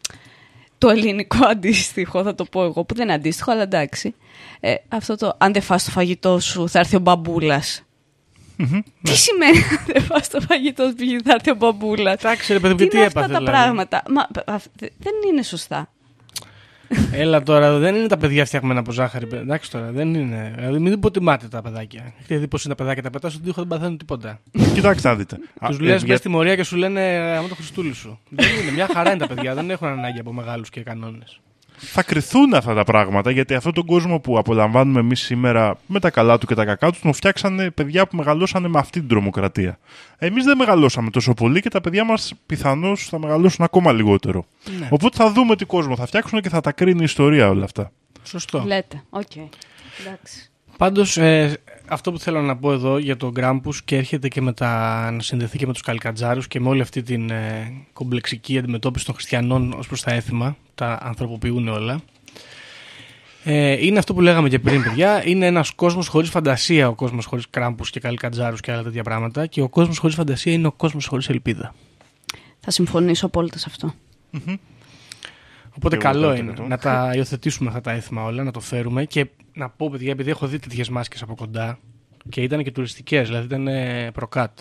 [0.78, 4.16] το ελληνικό αντίστοιχο, θα το πω εγώ, που δεν είναι αντίστοιχο, αλλά εντάξει.
[4.60, 7.82] Ε, αυτό το αν δεν φας το φαγητό σου θα έρθει ο μπαμπούλας.
[9.04, 11.22] Τι σημαίνει αν δεν φας το φαγητό σου π.χ.
[11.24, 12.14] θα έρθει ο μπαμπούλας.
[12.24, 13.34] Εντάξει, ρε παιδί μου, Τι και τι είναι αυτά έπαθε.
[13.34, 14.22] τα δηλαδή; πράγματα; Μα,
[14.54, 15.90] α, δε- δεν είναι σωστά.
[17.12, 19.28] Έλα τώρα, δεν είναι τα παιδιά φτιαγμένα από ζάχαρη.
[19.28, 20.54] παιδε- Εντάξει τώρα, δεν είναι.
[20.58, 22.14] Δηλαδή, μην υποτιμάτε τα παιδάκια.
[22.20, 24.39] Έχετε δει πώς είναι τα παιδάκια, τα πετάς στον τοίχο, δεν παθαίνουν τίποτα.
[24.74, 25.38] Κοιτάξτε να δείτε.
[25.60, 27.02] Α, Του ε, λες, για- μπε στη μορία και σου λένε
[27.38, 28.20] άμα το Χριστούλη σου.
[28.30, 28.72] δεν είναι.
[28.72, 31.39] Μια χαρά είναι τα παιδιά, δεν έχουν ανάγκη από μεγάλους και κανόνες.
[31.84, 36.10] Θα κρυθούν αυτά τα πράγματα γιατί αυτόν τον κόσμο που απολαμβάνουμε εμείς σήμερα με τα
[36.10, 39.80] καλά του και τα κακά τους, τον φτιάξανε παιδιά που μεγαλώσανε με αυτή την τρομοκρατία.
[40.18, 44.46] Εμείς δεν μεγαλώσαμε τόσο πολύ και τα παιδιά μας πιθανώς θα μεγαλώσουν ακόμα λιγότερο.
[44.80, 44.88] Ναι.
[44.90, 47.92] Οπότε θα δούμε τι κόσμο θα φτιάξουν και θα τα κρίνει η ιστορία όλα αυτά.
[48.24, 48.64] Σωστό.
[48.66, 49.04] Λέτε.
[49.10, 49.36] Οκ.
[50.06, 50.50] Εντάξει.
[50.78, 51.58] Πάντως, ε,
[51.92, 55.22] αυτό που θέλω να πω εδώ για τον Κράμπους και έρχεται και με τα, να
[55.22, 59.74] συνδεθεί και με τους Καλικαντζάρους και με όλη αυτή την ε, κομπλεξική αντιμετώπιση των χριστιανών
[59.74, 60.58] ως προς τα έθιμα.
[60.76, 62.02] Τα ανθρωποποιούν όλα.
[63.44, 65.28] Ε, είναι αυτό που λέγαμε και πριν, παιδιά.
[65.28, 69.46] Είναι ένας κόσμος χωρίς φαντασία ο κόσμος χωρίς Κράμπους και καλικαντζάρους και άλλα τέτοια πράγματα.
[69.46, 71.74] Και ο κόσμος χωρίς φαντασία είναι ο κόσμος χωρίς ελπίδα.
[72.60, 73.94] Θα συμφωνήσω απόλυτα σε αυτό.
[75.76, 76.68] Οπότε Εγώ καλό κάτι είναι τέτοιο.
[76.68, 80.30] να τα υιοθετήσουμε αυτά τα έθιμα όλα, να το φέρουμε και να πω, παιδιά, επειδή
[80.30, 81.80] έχω δει τέτοιες μάσκες από κοντά
[82.30, 84.60] και ήταν και τουριστικές, δηλαδή ήταν ε, προκάτ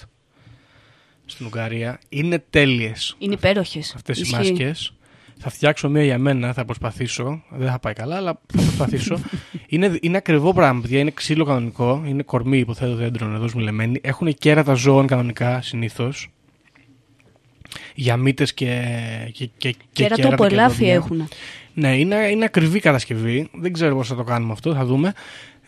[1.26, 1.98] στην Ουγγαρία.
[2.08, 3.94] Είναι τέλειες Είναι υπέροχες.
[3.94, 4.94] αυτές οι μάσκες.
[5.42, 7.42] Θα φτιάξω μία για μένα, θα προσπαθήσω.
[7.50, 9.18] Δεν θα πάει καλά, αλλά θα προσπαθήσω.
[9.66, 10.98] είναι, είναι ακριβό πράγμα, παιδιά.
[10.98, 12.02] Είναι ξύλο κανονικό.
[12.06, 14.00] Είναι κορμί, υποθέτω δέντρων εδώ σμιλεμένοι.
[14.02, 16.30] Έχουν κέρατα ζώων κανονικά συνήθως.
[17.94, 18.84] Για μύτες και,
[19.32, 20.94] και, και, και Κέρατο από και ελάφι δόντια.
[20.94, 21.28] έχουν.
[21.74, 23.48] Ναι, είναι, είναι ακριβή κατασκευή.
[23.52, 25.12] Δεν ξέρω πώς θα το κάνουμε αυτό, θα δούμε.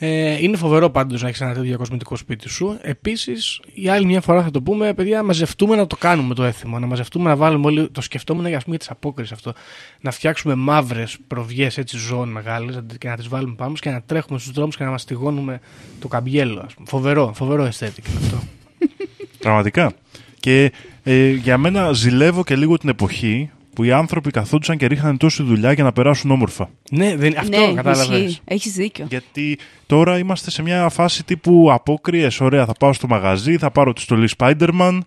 [0.05, 2.79] Ε, είναι φοβερό πάντως να έχεις ένα τέτοιο κοσμητικό σπίτι σου.
[2.81, 6.79] Επίσης, η άλλη μια φορά θα το πούμε, παιδιά, μαζευτούμε να το κάνουμε το έθιμο.
[6.79, 7.91] Να μαζευτούμε να βάλουμε όλοι.
[7.91, 9.53] Το σκεφτόμουν για, ας πούμε, για τις απόκριση αυτό.
[10.01, 14.03] Να φτιάξουμε μαύρες προβιέ έτσι ζώων μεγάλες και να τις βάλουμε πάνω μας και να
[14.03, 15.61] τρέχουμε στους δρόμους και να μαστιγώνουμε
[16.01, 16.63] το καμπιέλο.
[16.67, 16.87] Ας πούμε.
[16.89, 18.43] Φοβερό, φοβερό αισθέτικ αυτό.
[19.39, 19.93] Πραγματικά.
[20.41, 20.73] Και
[21.03, 25.43] ε, για μένα ζηλεύω και λίγο την εποχή που οι άνθρωποι καθόντουσαν και ρίχνανε τόση
[25.43, 26.69] δουλειά για να περάσουν όμορφα.
[26.91, 28.21] ναι, δεν, αυτό ναι, κατάλαβες.
[28.23, 28.41] ισχύει.
[28.45, 29.07] Έχεις δίκιο.
[29.09, 32.41] Γιατί τώρα είμαστε σε μια φάση τύπου απόκριες.
[32.41, 34.99] Ωραία, θα πάω στο μαγαζί, θα πάρω τη στολή Spider-Man,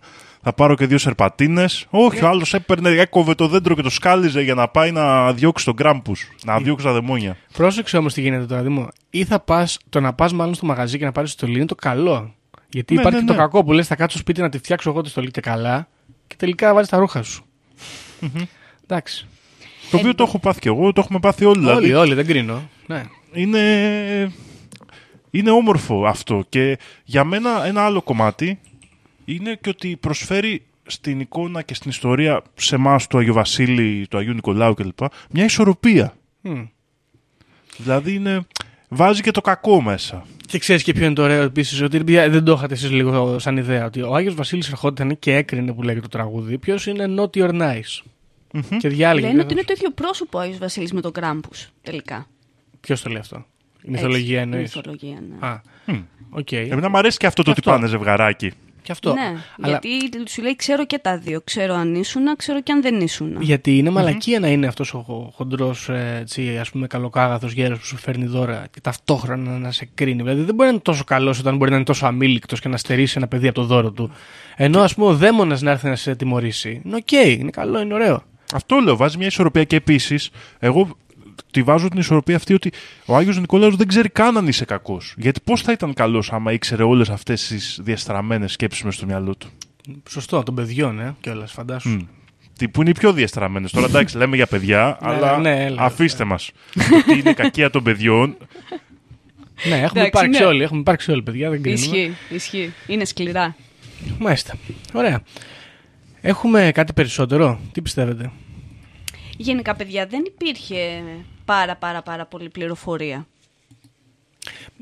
[0.41, 1.85] θα πάρω και δύο σερπατίνες.
[1.89, 5.65] Όχι, ο άλλος έπαιρνε, έκοβε το δέντρο και το σκάλιζε για να πάει να διώξει
[5.65, 6.11] τον Γκράμπου,
[6.45, 7.37] να διώξει τα δαιμόνια.
[7.53, 8.87] Πρόσεξε όμως τι γίνεται τώρα, Δήμο.
[9.09, 11.75] Ή θα πας, το να πας μάλλον στο μαγαζί και να πάρεις στολή είναι το
[11.75, 12.33] καλό.
[12.69, 13.39] Γιατί Ναι, υπάρχει ναι, και το ναι.
[13.45, 15.87] κακό που λες: Θα κάτσω σπίτι να τη φτιάξω εγώ τη στολή και καλά
[16.27, 17.44] και τελικά βάζεις τα ρούχα σου.
[18.83, 19.27] Εντάξει.
[19.91, 21.59] Το οποίο το έχω πάθει κι εγώ, το έχουμε πάθει όλοι.
[21.59, 22.69] Δηλαδή, Όλοι, όλοι, δεν κρίνω.
[22.87, 23.03] Ναι.
[23.33, 24.31] είναι,
[25.31, 26.45] είναι όμορφο αυτό.
[26.49, 28.59] Και για μένα ένα άλλο κομμάτι
[29.25, 34.17] είναι και ότι προσφέρει στην εικόνα και στην ιστορία σε εμάς του Αγίου Βασίλη, του
[34.17, 34.99] Αγίου Νικολάου κλπ.
[35.29, 36.13] μια ισορροπία.
[36.41, 36.63] Μμ.
[37.77, 38.45] Δηλαδή είναι,
[38.87, 40.25] βάζει και το κακό μέσα.
[40.45, 43.39] Και ξέρεις και ποιο είναι το ωραίο επίσης, ότι παιδιά, δεν το είχατε εσείς λίγο
[43.39, 43.85] σαν ιδέα.
[43.85, 46.57] Ότι ο Άγιος Βασίλης ερχόταν και έκρινε που λέγεται το τραγούδι.
[46.57, 48.01] Ποιος είναι naughty or nice.
[48.77, 49.27] Και διάλεγε.
[49.27, 52.27] Λένε ότι είναι το ίδιο πρόσωπο ο Άγιος Βασίλης με τον Κράμπους, τελικά.
[52.79, 53.45] Ποιος το λέει αυτό;
[53.81, 55.47] Η μυθολογία Έτσι, η εννοείς; μυθολογία, ναι.
[55.47, 55.61] Α,
[56.29, 56.51] οκ.
[56.51, 57.79] Εμένα μου αρέσει και αυτό το Και ότι αυτό.
[57.81, 58.51] πάνε ζευγαράκι.
[58.81, 59.13] Και αυτό.
[59.13, 61.41] Ναι, Αλλά γιατί σου λέει ξέρω και τα δύο.
[61.43, 63.41] Ξέρω αν ήσουν, ξέρω και αν δεν ήσουν.
[63.41, 65.89] Γιατί είναι μαλακία να είναι αυτός ο χοντρός,
[66.59, 70.21] ας πούμε, καλοκάγαθος γέρος που σου φέρνει δώρα και ταυτόχρονα να σε κρίνει.
[70.21, 72.77] Δηλαδή δεν μπορεί να είναι τόσο καλός όταν μπορεί να είναι τόσο αμείλικτος και να
[72.77, 74.11] στερήσει ένα παιδί από το δώρο του.
[74.55, 76.81] Ενώ ας πούμε ο δαίμονας να έρθει να σε τιμωρήσει.
[76.85, 78.23] Είναι οκ, είναι καλό, είναι ωραίο.
[78.53, 80.29] Αυτό λέω, βάζει μια ισορροπία και επίσης,
[80.59, 80.97] εγώ
[81.51, 82.71] τη βάζω την ισορροπία αυτή ότι
[83.05, 85.13] ο Άγιος Νικόλαος δεν ξέρει καν αν είσαι κακός.
[85.17, 89.35] Γιατί πώς θα ήταν καλός άμα ήξερε όλες αυτές τις διαστραμμένες σκέψεις μες στο μυαλό
[89.35, 89.47] του.
[90.09, 91.89] Σωστό, των παιδιών, ε, κιόλας, φαντάσου.
[91.89, 91.99] Μμ.
[92.57, 93.71] Τι που είναι οι πιο διαστραμμένες.
[93.71, 95.81] Τώρα εντάξει, λέμε για παιδιά, Ναι, αλλά ναι, έλα.
[95.81, 96.51] αφήστε μας.
[96.97, 98.37] ότι είναι κακία των παιδιών.
[99.67, 100.45] Ναι, έχουμε Εντάξει, υπάρξει ναι.
[100.45, 101.85] όλοι, έχουμε υπάρξει όλοι, παιδιά, δεν κρίνουμε.
[101.97, 102.73] Ισχύει, ισχύει.
[102.87, 103.55] Είναι σκληρά.
[104.19, 104.53] Μάλιστα.
[104.93, 105.21] Ωραία.
[106.27, 108.31] Έχουμε κάτι περισσότερο; Τι πιστεύετε;
[109.37, 111.03] Γενικά, παιδιά, δεν υπήρχε
[111.45, 113.27] πάρα πάρα πάρα πολύ πληροφορία.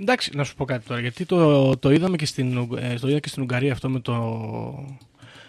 [0.01, 3.07] Εντάξει, να σου πω κάτι τώρα, γιατί το, το είδαμε και στην, Ουγ- ε, το
[3.07, 4.13] είδα και στην Ουγγαρία αυτό με το,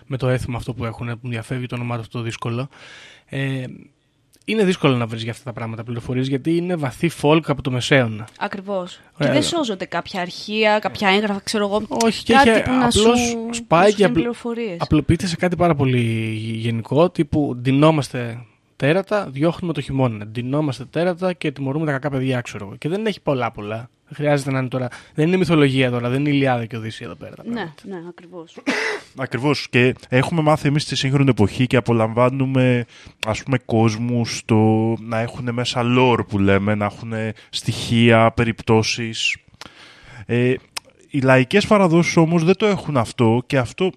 [0.06, 2.68] με το έθιμο αυτό που έχουν, που διαφεύγει το όνομά τους αυτό δύσκολο.
[3.26, 3.64] Ε,
[4.44, 7.70] είναι δύσκολο να βρεις για αυτά τα πράγματα πληροφορίες, γιατί είναι βαθύ folk από το
[7.70, 8.28] μεσαίωνα.
[8.38, 8.92] Ακριβώς.
[8.94, 9.32] Και Ωραία.
[9.32, 11.82] δεν σώζονται κάποια αρχεία, κάποια έγγραφα, ξέρω εγώ.
[12.04, 14.76] Όχι, και κάτι έχει που να απλώς σου, σπάει να σου και δίνει απλ- πληροφορίες.
[14.80, 16.00] Απλοποιείται σε κάτι πάρα πολύ
[16.56, 18.44] γενικό, τύπου ντυνόμαστε
[18.76, 20.26] τέρατα, διώχνουμε το χειμώνα.
[20.26, 22.76] Ντυνόμαστε τέρατα και τιμωρούμε τα κακά παιδιά, ξέρω εγώ.
[22.76, 23.88] Και δεν έχει πολλά πολλά.
[24.08, 24.88] Δεν χρειάζεται να είναι τώρα.
[25.14, 27.34] Δεν είναι μυθολογία τώρα, δεν είναι Ηλιάδα και Οδύσσια εδώ πέρα.
[27.34, 27.74] τα Ναι, πράγματα.
[27.82, 28.56] ναι, ακριβώς.
[29.16, 29.68] Ακριβώς.
[29.70, 32.84] Και έχουμε μάθει εμείς στη σύγχρονη εποχή και απολαμβάνουμε
[33.26, 34.56] ας πούμε κόσμους το
[35.00, 37.12] να έχουν μέσα lore που λέμε, να έχουν
[37.50, 39.36] στοιχεία, περιπτώσεις.
[40.26, 40.54] Ε,
[41.10, 43.92] οι λαϊκές παραδόσεις όμως δεν το έχουν αυτό και αυτό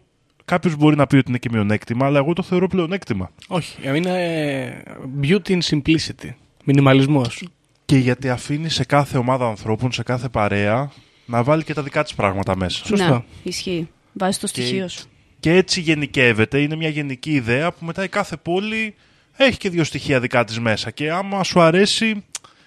[0.46, 3.32] κάποιος μπορεί να πει ότι είναι και μειονέκτημα, αλλά εγώ το θεωρώ πλεονέκτημα.
[3.48, 4.84] Όχι, είναι ε,
[5.22, 6.30] beauty in simplicity.
[6.64, 7.44] Μινιμαλισμός.
[7.88, 10.92] Και γιατί αφήνει σε κάθε ομάδα ανθρώπων, σε κάθε παρέα,
[11.26, 12.86] να βάλει και τα δικά της πράγματα μέσα.
[12.86, 13.14] Σωστό.
[13.14, 13.90] Ναι, ισχύει.
[14.14, 15.06] Βάζεις το στοιχείο σου.
[15.40, 18.96] Και έτσι γενικεύεται, είναι μια γενική ιδέα που μετά η κάθε πόλη
[19.38, 22.24] έχει και δύο στοιχεία δικά της μέσα και άμα σου αρέσει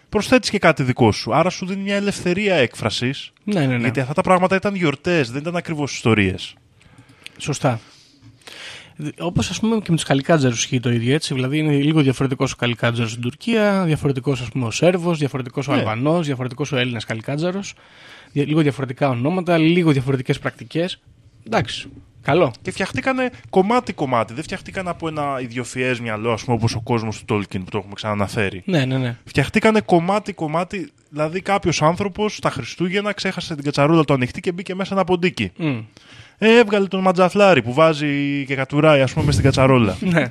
[0.09, 1.35] προσθέτεις και κάτι δικό σου.
[1.35, 3.83] Άρα σου δίνει μια ελευθερία έκφρασης, Ναι, ναι, ναι.
[3.83, 6.55] γιατί αυτά τα πράγματα ήταν γιορτές, δεν ήταν ακριβώς ιστορίες.
[7.39, 7.81] Σωστά.
[9.19, 11.35] Όπως ας πούμε και με τους καλικάτζαρους ισχύει το ίδιο έτσι.
[11.35, 15.73] Δηλαδή είναι λίγο διαφορετικός ο καλικάτζαρος στην Τουρκία, διαφορετικός ας πούμε ο Σέρβος, διαφορετικός ο
[15.73, 15.79] Ναι.
[15.79, 17.75] Αλβανός, διαφορετικός ο Έλληνας καλικάτζαρος.
[18.33, 21.01] Λίγο διαφορετικά ονόματα, λίγο διαφορετικές πρακτικές.
[21.47, 21.89] Εντάξει.
[22.23, 22.53] Καλό.
[22.63, 27.25] Και φτιαχτήκανε κομμάτι-κομμάτι, δεν φτιαχτήκανε από ένα ιδιοφιές μυαλό, ας πούμε, όπως ο κόσμος του
[27.25, 28.63] Τόλκιν που το έχουμε ξαναναφέρει.
[28.65, 29.17] Ναι, ναι, ναι.
[29.25, 34.95] Φτιαχτήκανε κομμάτι-κομμάτι, δηλαδή κάποιος άνθρωπος τα Χριστούγεννα ξέχασε την κατσαρούλα του ανοιχτή και μπήκε μέσα
[34.95, 35.53] ένα ποντίκι.
[35.57, 35.79] Μμ.
[36.43, 39.97] Ε, έβγαλε τον ματζαφλάρι που βάζει και κατουράει, ας πούμε, μες στην κατσαρόλα.
[40.13, 40.29] ναι.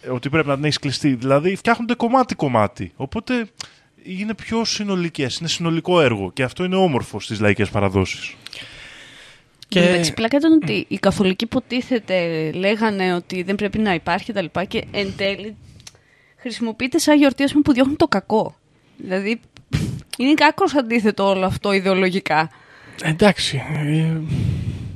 [0.00, 1.14] Ε, ότι πρέπει να την έχεις κλειστεί.
[1.14, 2.92] Δηλαδή φτιάχνονται κομμάτι-κομμάτι.
[2.96, 3.48] Οπότε
[4.02, 5.36] είναι πιο συνολικές.
[5.36, 6.30] Είναι συνολικό έργο.
[6.32, 8.34] Και αυτό είναι όμορφο στις λαϊκές παραδόσεις.
[9.68, 9.80] Και...
[9.80, 14.64] Εντάξει, πλάκα ήταν ότι οι καθολικοί υποτίθεται λέγανε ότι δεν πρέπει να υπάρχει τα λοιπά
[14.64, 15.56] και εν τέλει
[16.36, 18.56] χρησιμοποιείται σαν γιορτή ας πούμε, που διώχνουν το κακό.
[18.96, 19.40] Δηλαδή
[20.18, 22.50] είναι κάκος αντίθετο όλο αυτό ιδεολογικά.
[23.04, 23.62] Εντάξει.
[23.84, 24.20] ε,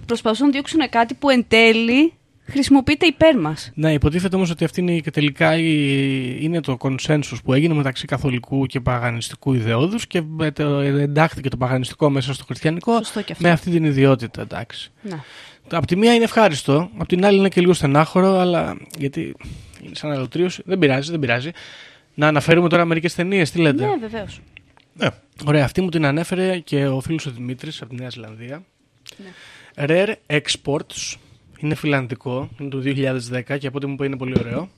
[0.07, 2.13] Προσπαθούν να διώξουν κάτι που εν τέλει
[2.47, 3.71] χρησιμοποιείται υπέρ μας.
[3.75, 8.07] Ναι, υποτίθεται όμως ότι αυτή είναι και τελικά η, είναι το consensus που έγινε μεταξύ
[8.07, 13.33] καθολικού και παγανιστικού ιδεώδους και με το- εντάχθηκε το παγανιστικό μέσα στο χριστιανικό Σωστό και
[13.33, 13.45] αυτό.
[13.45, 14.41] με αυτή την ιδιότητα.
[14.43, 14.91] Εντάξει.
[15.03, 15.25] Να.
[15.79, 19.21] Απ' τη μία είναι ευχάριστο, απ' την άλλη είναι και λίγο στενάχωρο, αλλά γιατί
[19.83, 20.63] είναι σαν αλωτρίωση.
[20.65, 21.51] Δεν πειράζει, δεν πειράζει.
[22.15, 24.41] Να αναφέρουμε τώρα μερικές ταινίες, τι λέτε; Ναι, βεβαίως.
[24.95, 25.09] Ναι.
[25.45, 28.65] Ωραία, αυτή μου την ανέφερε και ο φίλος ο Δημήτρης από τη Νέα Ζηλανδία.
[29.77, 31.15] Rare Exports.
[31.59, 34.69] Είναι φινλανδικό, είναι το 2010 και από ό,τι μου είπε είναι πολύ ωραίο.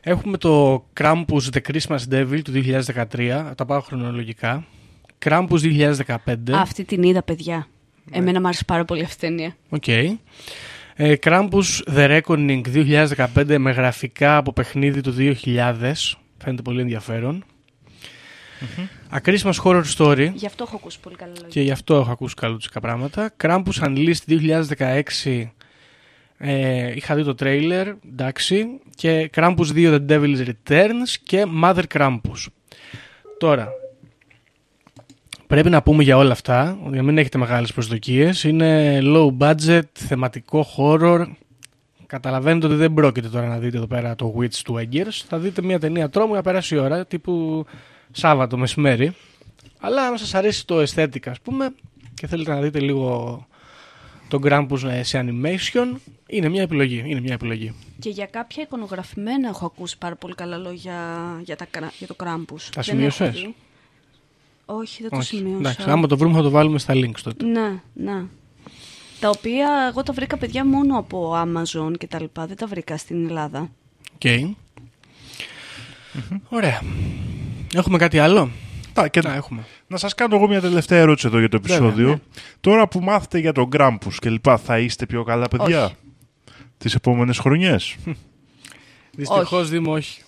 [0.00, 4.64] Έχουμε το Krampus The Christmas Devil του 2013, τα πάω χρονολογικά.
[5.24, 6.34] Krampus 2015.
[6.50, 7.66] Αυτή την είδα, παιδιά.
[8.04, 8.18] Ναι.
[8.18, 9.56] Εμένα μου άρεσε πάρα πολύ αυτή η ταινία.
[9.68, 9.88] Οκ.
[10.96, 12.62] Ε, Krampus The Reckoning
[13.34, 15.92] 2015 με γραφικά από παιχνίδι του 2000.
[16.38, 17.44] Φαίνεται πολύ ενδιαφέρον.
[19.10, 20.30] A Christmas Horror Story.
[20.34, 21.48] Γι' αυτό έχω ακούσει πολύ καλά λόγια.
[21.48, 23.30] Και γι' αυτό έχω ακούσει καλούτσικα πράγματα.
[23.42, 25.50] Krampus Unleashed 2016.
[26.38, 28.66] Ε, είχα δει το τρέιλερ, εντάξει.
[28.94, 32.46] Και Krampus 2 The Devil's Returns και Mother Krampus.
[33.38, 33.68] Τώρα,
[35.46, 38.44] πρέπει να πούμε για όλα αυτά, για να μην έχετε μεγάλες προσδοκίες.
[38.44, 41.26] Είναι low budget, θεματικό horror.
[42.06, 45.22] Καταλαβαίνετε ότι δεν πρόκειται τώρα να δείτε εδώ πέρα το Witch του Eggers.
[45.28, 47.64] Θα δείτε μια ταινία τρόμου για να περάσει η ώρα, τύπου
[48.16, 49.14] Σάββατο μεσημέρι.
[49.80, 51.74] Αλλά αν σας αρέσει το aesthetic ας πούμε
[52.14, 53.46] και θέλετε να δείτε λίγο
[54.28, 55.96] τον Krampus ε, σε animation,
[56.26, 57.02] είναι μια επιλογή.
[57.06, 57.74] Είναι μια επιλογή.
[57.98, 60.94] Και για κάποια εικονογραφημένα έχω ακούσει πάρα πολύ καλά λόγια
[61.44, 62.60] για, τα, κρα- για το Krampus.
[62.60, 63.54] Τα Δεν σημείωσες; έχω δει.
[64.66, 65.36] Όχι, δεν το Όχι.
[65.36, 65.58] σημείωσα.
[65.58, 67.44] Εντάξει, άμα το βρούμε θα το βάλουμε στα links τότε.
[67.44, 68.22] Ναι, ναι.
[69.20, 72.46] Τα οποία εγώ τα βρήκα παιδιά μόνο από Amazon και τα λοιπά.
[72.46, 73.70] Δεν τα βρήκα στην Ελλάδα.
[74.14, 74.54] Οκ.
[76.48, 76.80] Ωραία.
[77.74, 78.50] Έχουμε κάτι άλλο;
[78.92, 79.64] Τα, και Να, έχουμε.
[79.86, 82.08] να σας κάνω εγώ μια τελευταία ερώτηση εδώ για το Βέβαια, επεισόδιο.
[82.08, 82.18] ναι.
[82.60, 85.94] Τώρα που μάθατε για τον Κράμπους και λοιπά, θα είστε πιο καλά παιδιά; Όχι.
[86.78, 87.96] τις επόμενες χρονιές;
[89.16, 90.22] Δυστυχώς Δήμο όχι.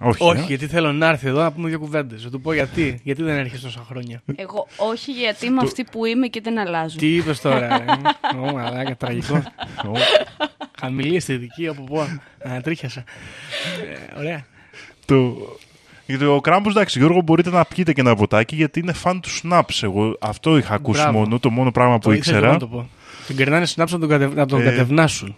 [0.00, 0.22] Όχι.
[0.24, 2.22] Όχι, ε; γιατί θέλω να έρθει εδώ να πούμε δύο κουβέντες.
[2.22, 3.00] Θα του πω γιατί.
[3.02, 4.22] γιατί δεν έρχεσαι τόσα χρόνια.
[4.36, 6.96] Εγώ όχι γιατί είμαι αυτή που είμαι και δεν αλλάζω.
[6.98, 7.84] Τι είπες τώρα, ρε.
[8.38, 9.34] Ω, μαλάκα, τραγικό.
[9.84, 9.92] Ω,
[10.80, 12.06] Χαμηλή αισθητική, από πω.
[12.42, 13.04] Ανατρίχιασα.
[14.14, 14.46] Ε, ωραία.
[15.04, 15.36] το...
[16.06, 19.28] Γιατί ο Κράμπος, εντάξει, Γιώργο, μπορείτε να πιείτε και ένα ποτάκι γιατί είναι φαν του
[19.42, 19.82] Snaps.
[19.82, 21.18] Εγώ αυτό είχα ακούσει Μπράβο.
[21.18, 22.52] μόνο, το μόνο πράγμα που Το ήθελα ήξερα.
[22.52, 22.88] να το πω.
[23.26, 24.34] Τον κερνάνε συνάψει να τον, κατευ...
[24.34, 25.34] να τον Ε, κατευνάσουν.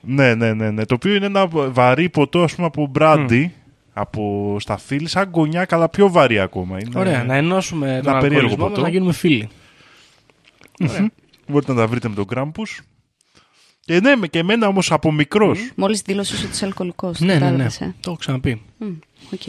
[0.00, 0.84] Ναι, ναι, ναι, ναι.
[0.84, 3.52] Το οποίο είναι ένα βαρύ ποτό, ας πούμε, από μπράντι.
[3.92, 6.78] Από σταφύλι, σαν κονιάκ, αλλά πιο βαρύ ακόμα.
[6.78, 6.98] Είναι...
[6.98, 8.80] Ωραία, να ενώσουμε τον ένα περίεργο αλκοολισμό μας, ποτό.
[8.80, 9.48] να γίνουμε φίλοι.
[10.88, 11.10] Ωραία.
[11.48, 12.80] Μπορείτε να τα βρείτε με τον Κράμπους.
[13.88, 15.58] Και ναι, και εμένα όμως από μικρός.
[15.74, 17.20] Μόλις δήλωσες ότι είσαι αλκοολικός.
[17.20, 17.38] ναι, ναι, ναι.
[17.40, 18.62] κατάλαβες, ε; Το έχω ξαναπεί.
[18.78, 18.86] Μμ,
[19.32, 19.40] Οκ.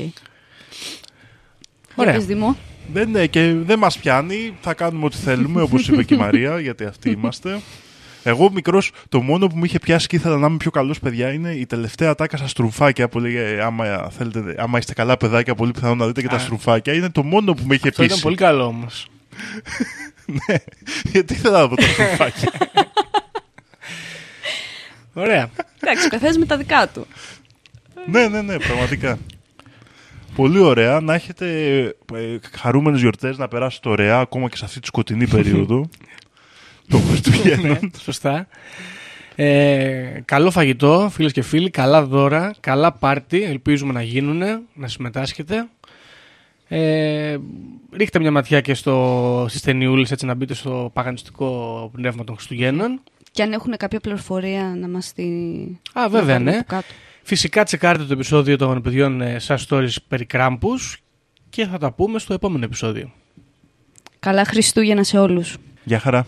[1.95, 2.11] Ωραία.
[2.11, 2.57] Για πες, Δήμο.
[2.93, 6.59] Δεν, ναι, και δεν μας πιάνει, θα κάνουμε ό,τι θέλουμε, όπως είπε και η Μαρία,
[6.65, 7.59] γιατί αυτοί είμαστε.
[8.23, 11.31] Εγώ μικρός, το μόνο που με είχε πιάσει και ήθελα να είμαι πιο καλός παιδιά
[11.33, 15.71] είναι η τελευταία ατάκα στα στρουμφάκια που λέγε άμα, θέλετε, άμα είστε καλά παιδάκια, πολύ
[15.71, 16.39] πιθανό να δείτε και τα Α.
[16.39, 16.93] στρουμφάκια.
[16.93, 18.21] Είναι το μόνο που με είχε Αυτό ήταν πείσει.
[18.21, 19.07] πολύ καλό όμως.
[20.47, 20.55] ναι,
[21.11, 22.49] γιατί ήθελα να δω τα στρουφάκια.
[25.19, 25.49] Ωραία.
[25.79, 27.07] Εντάξει, ο καθένας με τα δικά του.
[28.05, 29.17] ναι, ναι, ναι, πραγματικά.
[30.35, 30.99] Πολύ ωραία.
[30.99, 31.47] Να έχετε
[32.13, 35.89] ε, χαρούμενες γιορτές, να περάσετε ωραία, ακόμα και σε αυτή τη σκοτεινή περίοδο
[36.89, 37.77] των Χριστουγέννων.
[37.81, 38.47] ναι, σωστά.
[39.35, 44.41] Ε, καλό φαγητό, φίλες και φίλοι, καλά δώρα, καλά πάρτι, ελπίζουμε να γίνουν,
[44.73, 45.67] να συμμετάσχετε.
[46.67, 47.37] Ε,
[47.91, 53.01] ρίχτε μια ματιά και στο, στις ταινιούλες, έτσι να μπείτε στο παγανιστικό πνεύμα των Χριστουγέννων.
[53.31, 55.23] Και αν έχουν κάποια πληροφορία να μας τη...
[55.93, 56.57] Α, να βέβαια, βάλουμε ναι.
[56.57, 56.87] από κάτω.
[57.23, 60.97] Φυσικά τσεκάρτε το επεισόδιο των παιδιών ε, σας stories περί Krampus
[61.49, 63.11] και θα τα πούμε στο επόμενο επεισόδιο.
[64.19, 65.57] Καλά Χριστούγεννα σε όλους.
[65.83, 66.27] Γεια χαρά.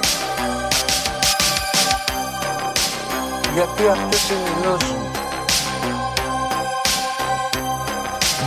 [3.53, 5.01] γιατί αυτοί συνειδητοποιούν.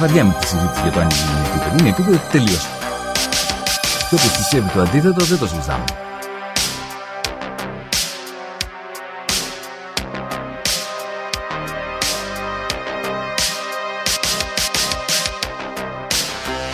[0.01, 1.77] Βαριά με τη συζήτηση για το αν είναι επίπεδο.
[1.79, 2.59] Είναι επίπεδο τελείω.
[4.09, 5.85] Και όποιο πιστεύει το αντίθετο δεν το συζητάμε.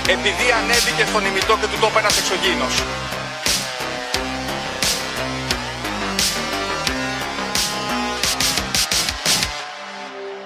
[0.06, 2.74] Επειδή ανέβηκε στον ημιτό και του τόπα ένας εξωγήινος.